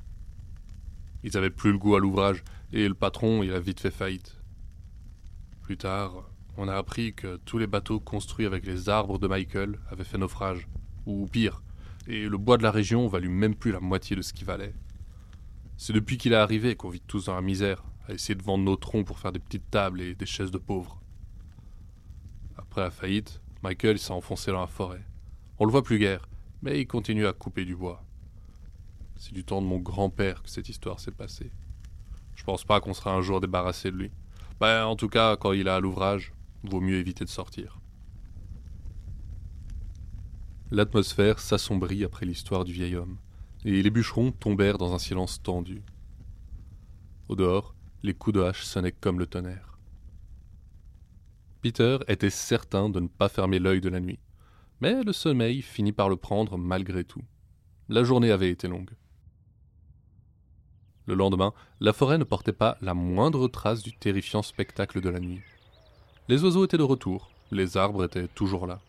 Ils 1.22 1.34
n'avaient 1.34 1.50
plus 1.50 1.70
le 1.70 1.78
goût 1.78 1.94
à 1.94 2.00
l'ouvrage, 2.00 2.42
et 2.72 2.88
le 2.88 2.94
patron, 2.94 3.44
il 3.44 3.52
a 3.52 3.60
vite 3.60 3.78
fait 3.78 3.92
faillite. 3.92 4.40
Plus 5.62 5.76
tard, 5.76 6.28
on 6.56 6.66
a 6.66 6.74
appris 6.74 7.14
que 7.14 7.36
tous 7.36 7.58
les 7.58 7.68
bateaux 7.68 8.00
construits 8.00 8.44
avec 8.44 8.66
les 8.66 8.88
arbres 8.88 9.20
de 9.20 9.28
Michael 9.28 9.78
avaient 9.88 10.02
fait 10.02 10.18
naufrage, 10.18 10.66
ou 11.06 11.28
pire, 11.28 11.62
et 12.08 12.28
le 12.28 12.38
bois 12.38 12.58
de 12.58 12.64
la 12.64 12.72
région 12.72 13.06
valut 13.06 13.28
même 13.28 13.54
plus 13.54 13.70
la 13.70 13.78
moitié 13.78 14.16
de 14.16 14.22
ce 14.22 14.32
qu'il 14.32 14.46
valait. 14.46 14.74
C'est 15.76 15.92
depuis 15.92 16.18
qu'il 16.18 16.32
est 16.32 16.34
arrivé 16.34 16.74
qu'on 16.74 16.90
vit 16.90 17.02
tous 17.06 17.26
dans 17.26 17.36
la 17.36 17.40
misère, 17.40 17.84
à 18.08 18.12
essayer 18.12 18.34
de 18.34 18.42
vendre 18.42 18.64
nos 18.64 18.76
troncs 18.76 19.06
pour 19.06 19.18
faire 19.18 19.32
des 19.32 19.38
petites 19.38 19.70
tables 19.70 20.00
et 20.00 20.14
des 20.14 20.26
chaises 20.26 20.50
de 20.50 20.58
pauvres. 20.58 21.00
Après 22.56 22.80
la 22.80 22.90
faillite, 22.90 23.40
Michael 23.62 23.98
s'est 23.98 24.12
enfoncé 24.12 24.52
dans 24.52 24.60
la 24.60 24.66
forêt. 24.66 25.04
On 25.58 25.64
le 25.64 25.70
voit 25.70 25.82
plus 25.82 25.98
guère, 25.98 26.28
mais 26.62 26.80
il 26.80 26.86
continue 26.86 27.26
à 27.26 27.32
couper 27.32 27.64
du 27.64 27.74
bois. 27.74 28.04
C'est 29.16 29.32
du 29.32 29.44
temps 29.44 29.62
de 29.62 29.66
mon 29.66 29.78
grand-père 29.78 30.42
que 30.42 30.50
cette 30.50 30.68
histoire 30.68 31.00
s'est 31.00 31.10
passée. 31.10 31.50
Je 32.34 32.44
pense 32.44 32.64
pas 32.64 32.80
qu'on 32.80 32.94
sera 32.94 33.12
un 33.12 33.22
jour 33.22 33.40
débarrassé 33.40 33.90
de 33.90 33.96
lui. 33.96 34.10
Ben, 34.60 34.84
en 34.84 34.96
tout 34.96 35.08
cas, 35.08 35.36
quand 35.36 35.52
il 35.52 35.66
est 35.66 35.70
à 35.70 35.80
l'ouvrage, 35.80 36.32
vaut 36.62 36.80
mieux 36.80 36.96
éviter 36.96 37.24
de 37.24 37.30
sortir. 37.30 37.80
L'atmosphère 40.70 41.38
s'assombrit 41.38 42.04
après 42.04 42.26
l'histoire 42.26 42.64
du 42.64 42.72
vieil 42.72 42.96
homme, 42.96 43.18
et 43.64 43.82
les 43.82 43.90
bûcherons 43.90 44.32
tombèrent 44.32 44.78
dans 44.78 44.94
un 44.94 44.98
silence 44.98 45.40
tendu. 45.40 45.82
Au 47.28 47.36
dehors, 47.36 47.75
les 48.02 48.14
coups 48.14 48.34
de 48.34 48.42
hache 48.42 48.62
sonnaient 48.62 48.92
comme 48.92 49.18
le 49.18 49.26
tonnerre. 49.26 49.78
Peter 51.62 51.98
était 52.08 52.30
certain 52.30 52.88
de 52.88 53.00
ne 53.00 53.08
pas 53.08 53.28
fermer 53.28 53.58
l'œil 53.58 53.80
de 53.80 53.88
la 53.88 54.00
nuit, 54.00 54.18
mais 54.80 55.02
le 55.02 55.12
sommeil 55.12 55.62
finit 55.62 55.92
par 55.92 56.08
le 56.08 56.16
prendre 56.16 56.56
malgré 56.56 57.04
tout. 57.04 57.22
La 57.88 58.04
journée 58.04 58.30
avait 58.30 58.50
été 58.50 58.68
longue. 58.68 58.90
Le 61.06 61.14
lendemain, 61.14 61.52
la 61.80 61.92
forêt 61.92 62.18
ne 62.18 62.24
portait 62.24 62.52
pas 62.52 62.76
la 62.80 62.94
moindre 62.94 63.48
trace 63.48 63.82
du 63.82 63.96
terrifiant 63.96 64.42
spectacle 64.42 65.00
de 65.00 65.08
la 65.08 65.20
nuit. 65.20 65.40
Les 66.28 66.42
oiseaux 66.42 66.64
étaient 66.64 66.78
de 66.78 66.82
retour, 66.82 67.30
les 67.52 67.76
arbres 67.76 68.04
étaient 68.04 68.28
toujours 68.28 68.66
là. 68.66 68.80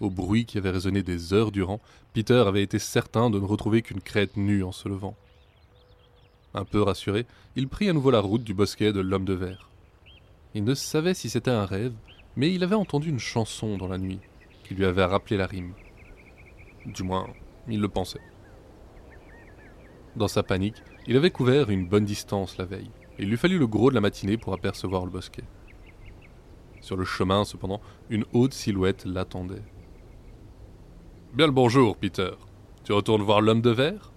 Au 0.00 0.10
bruit 0.10 0.44
qui 0.44 0.58
avait 0.58 0.70
résonné 0.70 1.02
des 1.02 1.32
heures 1.32 1.50
durant, 1.50 1.80
Peter 2.12 2.44
avait 2.46 2.62
été 2.62 2.78
certain 2.78 3.30
de 3.30 3.38
ne 3.38 3.46
retrouver 3.46 3.80
qu'une 3.80 4.02
crête 4.02 4.36
nue 4.36 4.62
en 4.62 4.72
se 4.72 4.88
levant. 4.88 5.16
Un 6.54 6.64
peu 6.64 6.82
rassuré, 6.82 7.26
il 7.56 7.68
prit 7.68 7.88
à 7.88 7.92
nouveau 7.92 8.12
la 8.12 8.20
route 8.20 8.44
du 8.44 8.54
bosquet 8.54 8.92
de 8.92 9.00
l'homme 9.00 9.24
de 9.24 9.34
verre. 9.34 9.70
Il 10.54 10.62
ne 10.62 10.74
savait 10.74 11.14
si 11.14 11.28
c'était 11.28 11.50
un 11.50 11.66
rêve, 11.66 11.94
mais 12.36 12.52
il 12.54 12.62
avait 12.62 12.76
entendu 12.76 13.08
une 13.08 13.18
chanson 13.18 13.76
dans 13.76 13.88
la 13.88 13.98
nuit, 13.98 14.20
qui 14.62 14.74
lui 14.74 14.84
avait 14.84 15.04
rappelé 15.04 15.36
la 15.36 15.46
rime. 15.46 15.74
Du 16.86 17.02
moins, 17.02 17.26
il 17.68 17.80
le 17.80 17.88
pensait. 17.88 18.20
Dans 20.14 20.28
sa 20.28 20.44
panique, 20.44 20.80
il 21.08 21.16
avait 21.16 21.32
couvert 21.32 21.70
une 21.70 21.88
bonne 21.88 22.04
distance 22.04 22.56
la 22.56 22.66
veille, 22.66 22.90
il 23.18 23.28
lui 23.28 23.36
fallut 23.36 23.58
le 23.58 23.66
gros 23.66 23.90
de 23.90 23.96
la 23.96 24.00
matinée 24.00 24.36
pour 24.36 24.54
apercevoir 24.54 25.04
le 25.04 25.10
bosquet. 25.10 25.44
Sur 26.80 26.96
le 26.96 27.04
chemin, 27.04 27.44
cependant, 27.44 27.80
une 28.10 28.24
haute 28.32 28.54
silhouette 28.54 29.06
l'attendait. 29.06 29.62
Bien 31.32 31.46
le 31.46 31.52
bonjour, 31.52 31.96
Peter. 31.96 32.30
Tu 32.84 32.92
retournes 32.92 33.22
voir 33.22 33.40
l'homme 33.40 33.62
de 33.62 33.70
verre? 33.70 34.13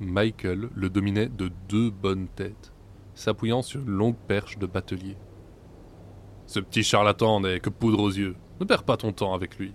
Michael 0.00 0.70
le 0.74 0.88
dominait 0.88 1.28
de 1.28 1.50
deux 1.68 1.90
bonnes 1.90 2.28
têtes, 2.28 2.72
s'appuyant 3.14 3.60
sur 3.60 3.80
une 3.80 3.90
longue 3.90 4.16
perche 4.16 4.58
de 4.58 4.66
batelier. 4.66 5.18
Ce 6.46 6.58
petit 6.58 6.82
charlatan 6.82 7.40
n'est 7.40 7.60
que 7.60 7.68
poudre 7.68 8.00
aux 8.00 8.10
yeux. 8.10 8.34
Ne 8.60 8.64
perds 8.64 8.84
pas 8.84 8.96
ton 8.96 9.12
temps 9.12 9.34
avec 9.34 9.58
lui. 9.58 9.74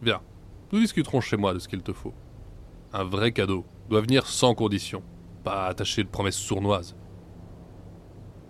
Viens, 0.00 0.22
nous 0.72 0.80
discuterons 0.80 1.20
chez 1.20 1.36
moi 1.36 1.52
de 1.52 1.58
ce 1.58 1.68
qu'il 1.68 1.82
te 1.82 1.92
faut. 1.92 2.14
Un 2.94 3.04
vrai 3.04 3.32
cadeau 3.32 3.66
doit 3.90 4.00
venir 4.00 4.26
sans 4.26 4.54
condition, 4.54 5.02
pas 5.44 5.66
attaché 5.66 6.02
de 6.02 6.08
promesses 6.08 6.38
sournoises. 6.38 6.96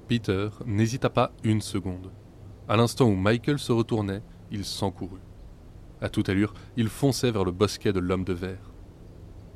Peter 0.07 0.51
n'hésita 0.67 1.11
pas 1.11 1.33
une 1.43 1.61
seconde. 1.61 2.13
À 2.69 2.77
l'instant 2.77 3.07
où 3.07 3.17
Michael 3.17 3.59
se 3.59 3.73
retournait, 3.73 4.23
il 4.53 4.65
s'encourut. 4.65 5.21
À 6.01 6.09
toute 6.09 6.29
allure, 6.29 6.55
il 6.77 6.89
fonçait 6.89 7.33
vers 7.33 7.45
le 7.45 7.51
bosquet 7.51 7.93
de 7.93 7.99
l'homme 7.99 8.25
de 8.25 8.33
verre. 8.33 8.73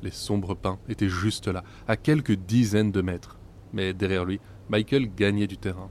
Les 0.03 0.11
sombres 0.11 0.55
pins 0.55 0.79
étaient 0.89 1.09
juste 1.09 1.47
là, 1.49 1.63
à 1.87 1.97
quelques 1.97 2.35
dizaines 2.35 2.93
de 2.93 3.03
mètres, 3.03 3.39
mais 3.73 3.95
derrière 3.95 4.25
lui, 4.25 4.41
Michael 4.69 5.15
gagnait 5.15 5.47
du 5.47 5.59
terrain. 5.59 5.91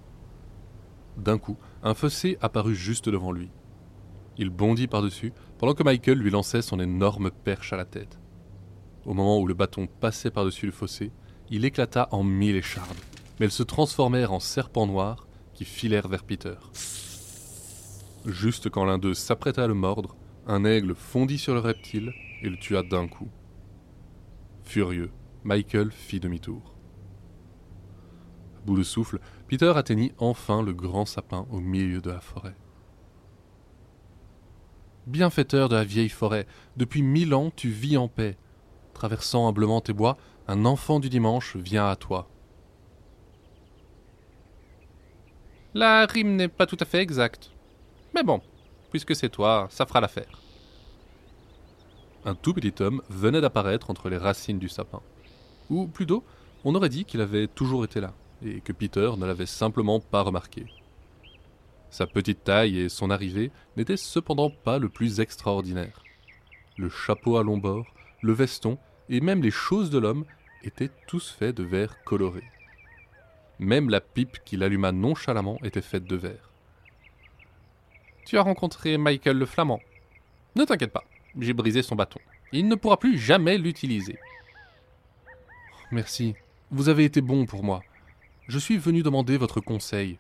D'un 1.18 1.38
coup, 1.38 1.58
un 1.84 1.94
fossé 1.94 2.38
apparut 2.42 2.76
juste 2.76 3.10
devant 3.10 3.32
lui. 3.32 3.50
Il 4.38 4.50
bondit 4.50 4.88
par-dessus, 4.88 5.34
pendant 5.58 5.74
que 5.74 5.84
Michael 5.84 6.18
lui 6.18 6.32
lançait 6.32 6.62
son 6.62 6.80
énorme 6.80 7.32
perche 7.32 7.74
à 7.74 7.78
la 7.78 7.86
tête. 7.86 8.20
Au 9.06 9.14
moment 9.14 9.40
où 9.40 9.48
le 9.48 9.54
bâton 9.54 9.88
passait 9.88 10.32
par-dessus 10.32 10.66
le 10.66 10.72
fossé, 10.72 11.12
il 11.50 11.66
éclata 11.66 12.08
en 12.12 12.24
mille 12.24 12.56
échardes, 12.56 12.98
mais 13.40 13.46
elles 13.46 13.52
se 13.52 13.64
transformèrent 13.64 14.34
en 14.34 14.40
serpents 14.40 14.88
noirs 14.88 15.28
qui 15.54 15.66
filèrent 15.66 16.08
vers 16.08 16.24
Peter. 16.24 16.56
Juste 18.26 18.70
quand 18.70 18.86
l'un 18.86 18.98
d'eux 18.98 19.14
s'apprêta 19.14 19.64
à 19.64 19.68
le 19.68 19.74
mordre, 19.74 20.16
un 20.48 20.64
aigle 20.66 20.96
fondit 20.96 21.38
sur 21.38 21.54
le 21.54 21.60
reptile 21.60 22.14
et 22.42 22.50
le 22.50 22.58
tua 22.58 22.84
d'un 22.84 23.08
coup. 23.08 23.30
Furieux, 24.72 25.12
Michael 25.44 25.92
fit 25.92 26.22
demi-tour. 26.22 26.78
À 28.56 28.66
bout 28.66 28.78
de 28.78 28.84
souffle, 28.84 29.20
Peter 29.50 29.74
atteignit 29.76 30.14
enfin 30.18 30.64
le 30.64 30.72
grand 30.72 31.06
sapin 31.06 31.46
au 31.52 31.60
milieu 31.60 32.00
de 32.00 32.10
la 32.10 32.22
forêt. 32.22 32.56
Bienfaiteur 35.08 35.68
de 35.68 35.76
la 35.76 35.84
vieille 35.84 36.08
forêt, 36.08 36.48
depuis 36.78 37.02
mille 37.02 37.34
ans 37.34 37.52
tu 37.54 37.68
vis 37.68 37.98
en 37.98 38.08
paix. 38.08 38.38
Traversant 38.94 39.46
humblement 39.50 39.82
tes 39.82 39.92
bois, 39.92 40.16
un 40.48 40.64
enfant 40.64 41.02
du 41.02 41.10
dimanche 41.10 41.58
vient 41.58 41.90
à 41.90 41.98
toi. 41.98 42.30
La 45.74 46.06
rime 46.06 46.38
n'est 46.38 46.48
pas 46.48 46.66
tout 46.66 46.78
à 46.80 46.86
fait 46.86 47.02
exacte. 47.02 47.52
Mais 48.16 48.24
bon, 48.24 48.40
puisque 48.90 49.18
c'est 49.18 49.28
toi, 49.28 49.68
ça 49.70 49.86
fera 49.86 50.00
l'affaire. 50.00 50.41
Un 52.24 52.36
tout 52.36 52.54
petit 52.54 52.82
homme 52.82 53.02
venait 53.10 53.42
d'apparaître 53.42 53.90
entre 53.90 54.10
les 54.10 54.18
racines 54.18 54.60
du 54.60 54.70
sapin. 54.70 55.02
Ou 55.70 55.88
plutôt, 55.88 56.24
on 56.64 56.76
aurait 56.76 56.90
dit 56.90 57.06
qu'il 57.06 57.22
avait 57.22 57.48
toujours 57.48 57.84
été 57.84 58.00
là, 58.00 58.14
et 58.46 58.62
que 58.62 58.74
Peter 58.74 59.12
ne 59.18 59.26
l'avait 59.26 59.48
simplement 59.48 60.00
pas 60.00 60.22
remarqué. 60.22 60.66
Sa 61.90 62.06
petite 62.06 62.44
taille 62.44 62.80
et 62.80 62.90
son 62.90 63.10
arrivée 63.10 63.52
n'étaient 63.76 63.98
cependant 63.98 64.50
pas 64.50 64.78
le 64.78 64.88
plus 64.88 65.20
extraordinaire. 65.20 66.04
Le 66.78 66.90
chapeau 66.90 67.38
à 67.38 67.44
long 67.44 67.58
bord, 67.58 67.86
le 68.22 68.34
veston 68.34 68.78
et 69.10 69.20
même 69.20 69.42
les 69.42 69.52
choses 69.52 69.90
de 69.90 69.98
l'homme 69.98 70.26
étaient 70.64 70.92
tous 71.08 71.32
faits 71.32 71.56
de 71.56 71.64
verre 71.64 72.04
coloré. 72.04 72.44
Même 73.60 73.90
la 73.90 74.00
pipe 74.00 74.38
qu'il 74.46 74.64
alluma 74.64 74.92
nonchalamment 74.92 75.58
était 75.64 75.82
faite 75.82 76.06
de 76.06 76.16
verre. 76.16 76.50
Tu 78.26 78.38
as 78.38 78.42
rencontré 78.42 78.98
Michael 78.98 79.38
le 79.38 79.46
Flamand. 79.46 79.82
Ne 80.56 80.64
t'inquiète 80.64 80.94
pas, 80.94 81.04
j'ai 81.40 81.54
brisé 81.54 81.82
son 81.82 81.96
bâton. 81.96 82.20
Il 82.52 82.68
ne 82.68 82.76
pourra 82.76 82.98
plus 82.98 83.18
jamais 83.18 83.58
l'utiliser. 83.58 84.18
Merci. 85.92 86.36
Vous 86.72 86.90
avez 86.90 87.06
été 87.06 87.22
bon 87.22 87.46
pour 87.46 87.64
moi. 87.64 87.82
Je 88.48 88.60
suis 88.60 88.78
venu 88.78 89.04
demander 89.04 89.38
votre 89.38 89.62
conseil. 89.62 90.18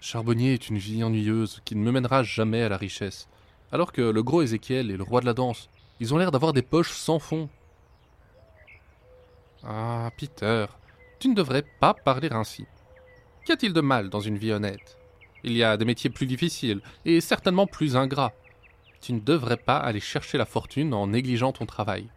Charbonnier 0.00 0.54
est 0.54 0.68
une 0.68 0.78
vie 0.78 1.02
ennuyeuse 1.02 1.60
qui 1.64 1.74
ne 1.74 1.82
me 1.82 1.92
mènera 1.92 2.22
jamais 2.22 2.62
à 2.62 2.68
la 2.68 2.76
richesse. 2.76 3.28
Alors 3.72 3.92
que 3.92 4.02
le 4.02 4.22
gros 4.22 4.42
Ézéchiel 4.42 4.90
et 4.90 4.96
le 4.96 5.02
roi 5.02 5.20
de 5.20 5.26
la 5.26 5.34
danse, 5.34 5.68
ils 6.00 6.14
ont 6.14 6.18
l'air 6.18 6.30
d'avoir 6.30 6.52
des 6.52 6.62
poches 6.62 6.92
sans 6.92 7.18
fond. 7.18 7.48
Ah, 9.64 10.10
Peter, 10.16 10.66
tu 11.18 11.28
ne 11.28 11.34
devrais 11.34 11.64
pas 11.80 11.94
parler 11.94 12.28
ainsi. 12.30 12.64
Qu'y 13.44 13.52
a-t-il 13.52 13.72
de 13.72 13.80
mal 13.80 14.08
dans 14.08 14.20
une 14.20 14.38
vie 14.38 14.52
honnête? 14.52 14.96
Il 15.42 15.52
y 15.52 15.62
a 15.62 15.76
des 15.76 15.84
métiers 15.84 16.10
plus 16.10 16.26
difficiles 16.26 16.80
et 17.04 17.20
certainement 17.20 17.66
plus 17.66 17.96
ingrats. 17.96 18.32
Tu 19.00 19.12
ne 19.12 19.20
devrais 19.20 19.56
pas 19.56 19.78
aller 19.78 20.00
chercher 20.00 20.38
la 20.38 20.44
fortune 20.44 20.92
en 20.94 21.08
négligeant 21.08 21.52
ton 21.52 21.66
travail. 21.66 22.08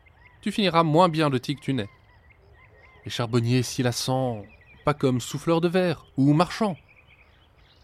Tu 0.41 0.51
finiras 0.51 0.83
moins 0.83 1.09
bien 1.09 1.29
de 1.29 1.37
que 1.37 1.51
tu 1.53 1.73
n'es. 1.73 1.89
Les 3.05 3.11
charbonniers 3.11 3.63
s'y 3.63 3.83
lassant, 3.83 4.43
pas 4.85 4.93
comme 4.93 5.21
souffleurs 5.21 5.61
de 5.61 5.67
verre 5.67 6.05
ou 6.17 6.33
marchands. 6.33 6.77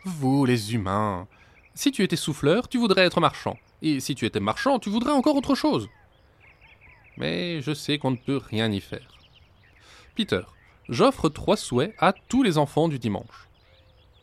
Vous, 0.06 0.46
les 0.46 0.74
humains, 0.74 1.28
si 1.76 1.92
tu 1.92 2.04
étais 2.04 2.16
souffleur, 2.16 2.68
tu 2.68 2.80
voudrais 2.80 3.06
être 3.06 3.20
marchand. 3.20 3.58
Et 3.82 4.00
si 4.00 4.16
tu 4.16 4.26
étais 4.26 4.40
marchand, 4.40 4.80
tu 4.80 4.90
voudrais 4.90 5.12
encore 5.12 5.36
autre 5.36 5.54
chose. 5.54 5.90
Mais 7.18 7.62
je 7.62 7.74
sais 7.74 8.00
qu'on 8.00 8.12
ne 8.12 8.16
peut 8.16 8.38
rien 8.38 8.72
y 8.72 8.82
faire. 8.82 9.18
Peter, 10.16 10.42
j'offre 10.90 11.30
trois 11.30 11.58
souhaits 11.58 11.94
à 12.00 12.14
tous 12.14 12.42
les 12.42 12.58
enfants 12.58 12.88
du 12.88 12.98
dimanche. 12.98 13.48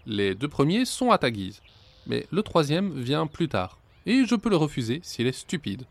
Les 0.06 0.34
deux 0.34 0.48
premiers 0.48 0.84
sont 0.84 1.12
à 1.12 1.18
ta 1.18 1.30
guise, 1.30 1.62
mais 2.06 2.26
le 2.30 2.42
troisième 2.42 3.00
vient 3.00 3.26
plus 3.26 3.48
tard, 3.48 3.78
et 4.06 4.24
je 4.24 4.34
peux 4.34 4.50
le 4.50 4.56
refuser 4.56 5.00
s'il 5.02 5.26
est 5.26 5.32
stupide. 5.32 5.86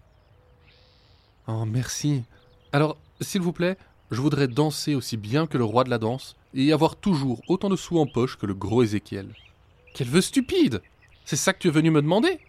Oh, 1.47 1.65
merci. 1.65 2.23
Alors, 2.71 2.97
s'il 3.21 3.41
vous 3.41 3.53
plaît, 3.53 3.77
je 4.11 4.21
voudrais 4.21 4.47
danser 4.47 4.95
aussi 4.95 5.17
bien 5.17 5.47
que 5.47 5.57
le 5.57 5.63
roi 5.63 5.83
de 5.83 5.89
la 5.89 5.97
danse, 5.97 6.35
et 6.53 6.71
avoir 6.71 6.95
toujours 6.95 7.41
autant 7.47 7.69
de 7.69 7.75
sous 7.75 7.97
en 7.97 8.05
poche 8.05 8.37
que 8.37 8.45
le 8.45 8.53
gros 8.53 8.83
Ézéchiel. 8.83 9.33
Quel 9.93 10.07
vœu 10.07 10.21
stupide 10.21 10.81
C'est 11.25 11.35
ça 11.35 11.53
que 11.53 11.59
tu 11.59 11.67
es 11.67 11.71
venu 11.71 11.91
me 11.91 12.01
demander 12.01 12.39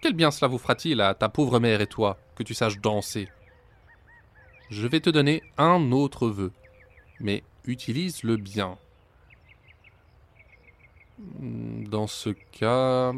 Quel 0.00 0.14
bien 0.14 0.30
cela 0.30 0.48
vous 0.48 0.58
fera-t-il 0.58 1.00
à 1.00 1.14
ta 1.14 1.28
pauvre 1.28 1.60
mère 1.60 1.80
et 1.80 1.86
toi, 1.86 2.18
que 2.34 2.42
tu 2.42 2.54
saches 2.54 2.80
danser? 2.80 3.28
Je 4.70 4.86
vais 4.86 5.00
te 5.00 5.10
donner 5.10 5.42
un 5.56 5.92
autre 5.92 6.28
vœu, 6.28 6.52
mais 7.20 7.44
utilise-le 7.64 8.36
bien. 8.36 8.76
Dans 11.18 12.06
ce 12.06 12.30
cas, 12.30 13.12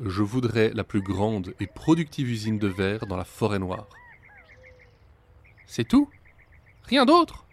je 0.00 0.22
voudrais 0.22 0.70
la 0.74 0.84
plus 0.84 1.02
grande 1.02 1.54
et 1.60 1.66
productive 1.66 2.30
usine 2.30 2.58
de 2.58 2.68
verre 2.68 3.06
dans 3.06 3.16
la 3.16 3.24
forêt 3.24 3.58
noire. 3.58 3.86
C'est 5.66 5.86
tout? 5.86 6.10
Rien 6.84 7.04
d'autre? 7.04 7.44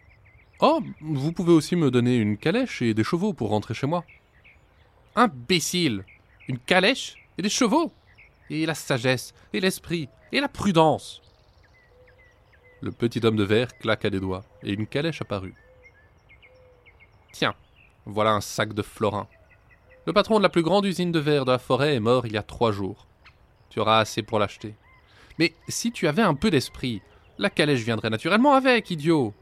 Oh, 0.60 0.82
vous 1.02 1.32
pouvez 1.32 1.54
aussi 1.54 1.76
me 1.76 1.90
donner 1.90 2.18
une 2.18 2.38
calèche 2.38 2.82
et 2.82 2.94
des 2.94 3.04
chevaux 3.04 3.34
pour 3.34 3.50
rentrer 3.50 3.74
chez 3.74 3.88
moi. 3.88 4.06
Imbécile 5.16 6.06
Une 6.48 6.60
calèche 6.60 7.16
et 7.38 7.42
des 7.42 7.50
chevaux? 7.50 7.92
Et 8.50 8.66
la 8.66 8.76
sagesse, 8.76 9.34
et 9.54 9.60
l'esprit, 9.60 10.10
et 10.32 10.42
la 10.42 10.50
prudence 10.50 11.22
Le 12.82 12.92
petit 12.92 13.26
homme 13.26 13.38
de 13.38 13.44
verre 13.44 13.78
claqua 13.78 14.10
des 14.10 14.20
doigts, 14.20 14.44
et 14.62 14.74
une 14.74 14.88
calèche 14.88 15.22
apparut. 15.22 15.56
Tiens, 17.32 17.56
voilà 18.06 18.32
un 18.32 18.42
sac 18.42 18.74
de 18.74 18.82
florins. 18.82 19.28
Le 20.08 20.14
patron 20.14 20.38
de 20.38 20.44
la 20.44 20.50
plus 20.50 20.64
grande 20.64 20.86
usine 20.86 21.12
de 21.12 21.20
verre 21.20 21.46
de 21.46 21.52
la 21.52 21.60
forêt 21.60 21.96
est 21.96 22.00
mort 22.00 22.26
il 22.26 22.34
y 22.34 22.38
a 22.38 22.44
trois 22.44 22.72
jours. 22.72 23.06
Tu 23.70 23.80
auras 23.80 24.00
assez 24.00 24.24
pour 24.24 24.40
l'acheter. 24.40 24.74
Mais 25.38 25.54
si 25.68 25.92
tu 25.92 26.08
avais 26.08 26.24
un 26.24 26.34
peu 26.34 26.50
d'esprit, 26.50 27.02
la 27.38 27.52
calèche 27.52 27.84
viendrait 27.84 28.10
naturellement 28.10 28.54
avec, 28.54 28.90
idiot. 28.90 29.34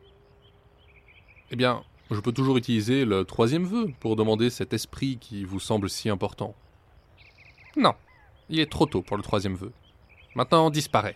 Eh 1.51 1.55
bien, 1.55 1.83
je 2.11 2.19
peux 2.19 2.33
toujours 2.33 2.57
utiliser 2.57 3.05
le 3.05 3.23
troisième 3.23 3.65
vœu 3.65 3.91
pour 4.01 4.17
demander 4.17 4.49
cet 4.49 4.73
esprit 4.73 5.17
qui 5.17 5.45
vous 5.45 5.61
semble 5.61 5.89
si 5.89 6.09
important. 6.09 6.53
Non, 7.77 7.93
il 8.49 8.59
est 8.59 8.69
trop 8.69 8.85
tôt 8.85 9.01
pour 9.01 9.15
le 9.15 9.23
troisième 9.23 9.55
vœu. 9.55 9.71
Maintenant, 10.35 10.69
disparaît. 10.69 11.15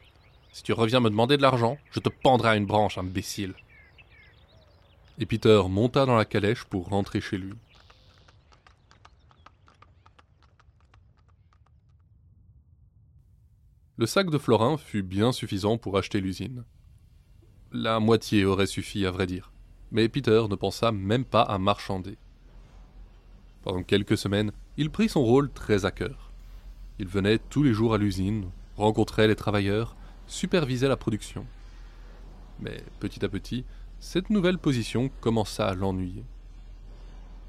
Si 0.53 0.63
tu 0.63 0.71
reviens 0.71 1.01
me 1.01 1.09
demander 1.09 1.35
de 1.35 1.41
l'argent, 1.41 1.77
je 1.91 1.99
te 1.99 2.09
pendrai 2.09 2.49
à 2.49 2.55
une 2.55 2.65
branche, 2.65 2.97
imbécile. 2.97 3.55
Et 5.19 5.25
Peter 5.25 5.61
monta 5.67 6.05
dans 6.05 6.15
la 6.15 6.25
calèche 6.25 6.63
pour 6.63 6.87
rentrer 6.87 7.21
chez 7.21 7.37
lui. 7.37 7.53
Le 13.95 14.07
sac 14.07 14.31
de 14.31 14.39
florins 14.39 14.77
fut 14.77 15.03
bien 15.03 15.31
suffisant 15.31 15.77
pour 15.77 15.99
acheter 15.99 16.19
l'usine. 16.19 16.63
La 17.71 17.99
moitié 17.99 18.43
aurait 18.43 18.65
suffi, 18.65 19.05
à 19.05 19.11
vrai 19.11 19.27
dire, 19.27 19.51
mais 19.91 20.09
Peter 20.09 20.43
ne 20.49 20.55
pensa 20.55 20.91
même 20.91 21.25
pas 21.25 21.43
à 21.43 21.59
marchander. 21.59 22.17
Pendant 23.61 23.83
quelques 23.83 24.17
semaines, 24.17 24.51
il 24.77 24.89
prit 24.89 25.09
son 25.09 25.23
rôle 25.23 25.51
très 25.51 25.85
à 25.85 25.91
cœur. 25.91 26.31
Il 26.97 27.07
venait 27.07 27.37
tous 27.37 27.61
les 27.61 27.73
jours 27.73 27.93
à 27.93 27.99
l'usine, 27.99 28.49
rencontrait 28.77 29.27
les 29.27 29.35
travailleurs, 29.35 29.95
supervisait 30.25 30.87
la 30.87 30.97
production. 30.97 31.45
Mais 32.61 32.83
petit 32.99 33.23
à 33.23 33.29
petit, 33.29 33.63
cette 33.99 34.31
nouvelle 34.31 34.57
position 34.57 35.11
commença 35.21 35.67
à 35.67 35.75
l'ennuyer. 35.75 36.25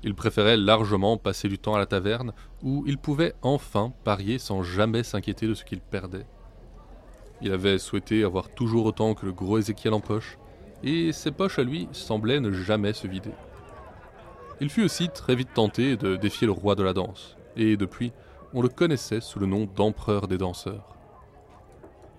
Il 0.03 0.15
préférait 0.15 0.59
largement 0.59 1.17
passer 1.17 1.49
du 1.49 1.59
temps 1.59 1.75
à 1.75 1.79
la 1.79 1.87
taverne, 1.87 2.35
où 2.63 2.85
il 2.87 2.99
pouvait 2.99 3.33
enfin 3.41 3.95
parier 4.05 4.39
sans 4.39 4.63
jamais 4.63 5.03
s'inquiéter 5.03 5.47
de 5.47 5.55
ce 5.55 5.65
qu'il 5.65 5.81
perdait. 5.81 6.27
Il 7.41 7.53
avait 7.53 7.79
souhaité 7.79 8.25
avoir 8.25 8.49
toujours 8.49 8.87
autant 8.87 9.15
que 9.15 9.27
le 9.27 9.33
gros 9.33 9.59
Ézéchiel 9.59 9.95
en 9.95 10.01
poche, 10.01 10.39
et 10.83 11.13
ses 11.13 11.31
poches 11.31 11.59
à 11.59 11.65
lui 11.65 11.89
semblaient 11.93 12.41
ne 12.41 12.53
jamais 12.53 12.93
se 12.93 13.07
vider. 13.07 13.33
Il 14.61 14.71
fut 14.71 14.85
aussi 14.85 15.09
très 15.09 15.35
vite 15.35 15.53
tenté 15.53 15.97
de 15.97 16.17
défier 16.17 16.47
le 16.47 16.53
roi 16.53 16.75
de 16.75 16.83
la 16.83 16.93
danse, 16.93 17.37
et 17.57 17.77
depuis, 17.77 18.13
on 18.53 18.63
le 18.63 18.69
connaissait 18.69 19.21
sous 19.21 19.39
le 19.39 19.47
nom 19.47 19.69
d'empereur 19.75 20.29
des 20.29 20.39
danseurs. 20.39 20.97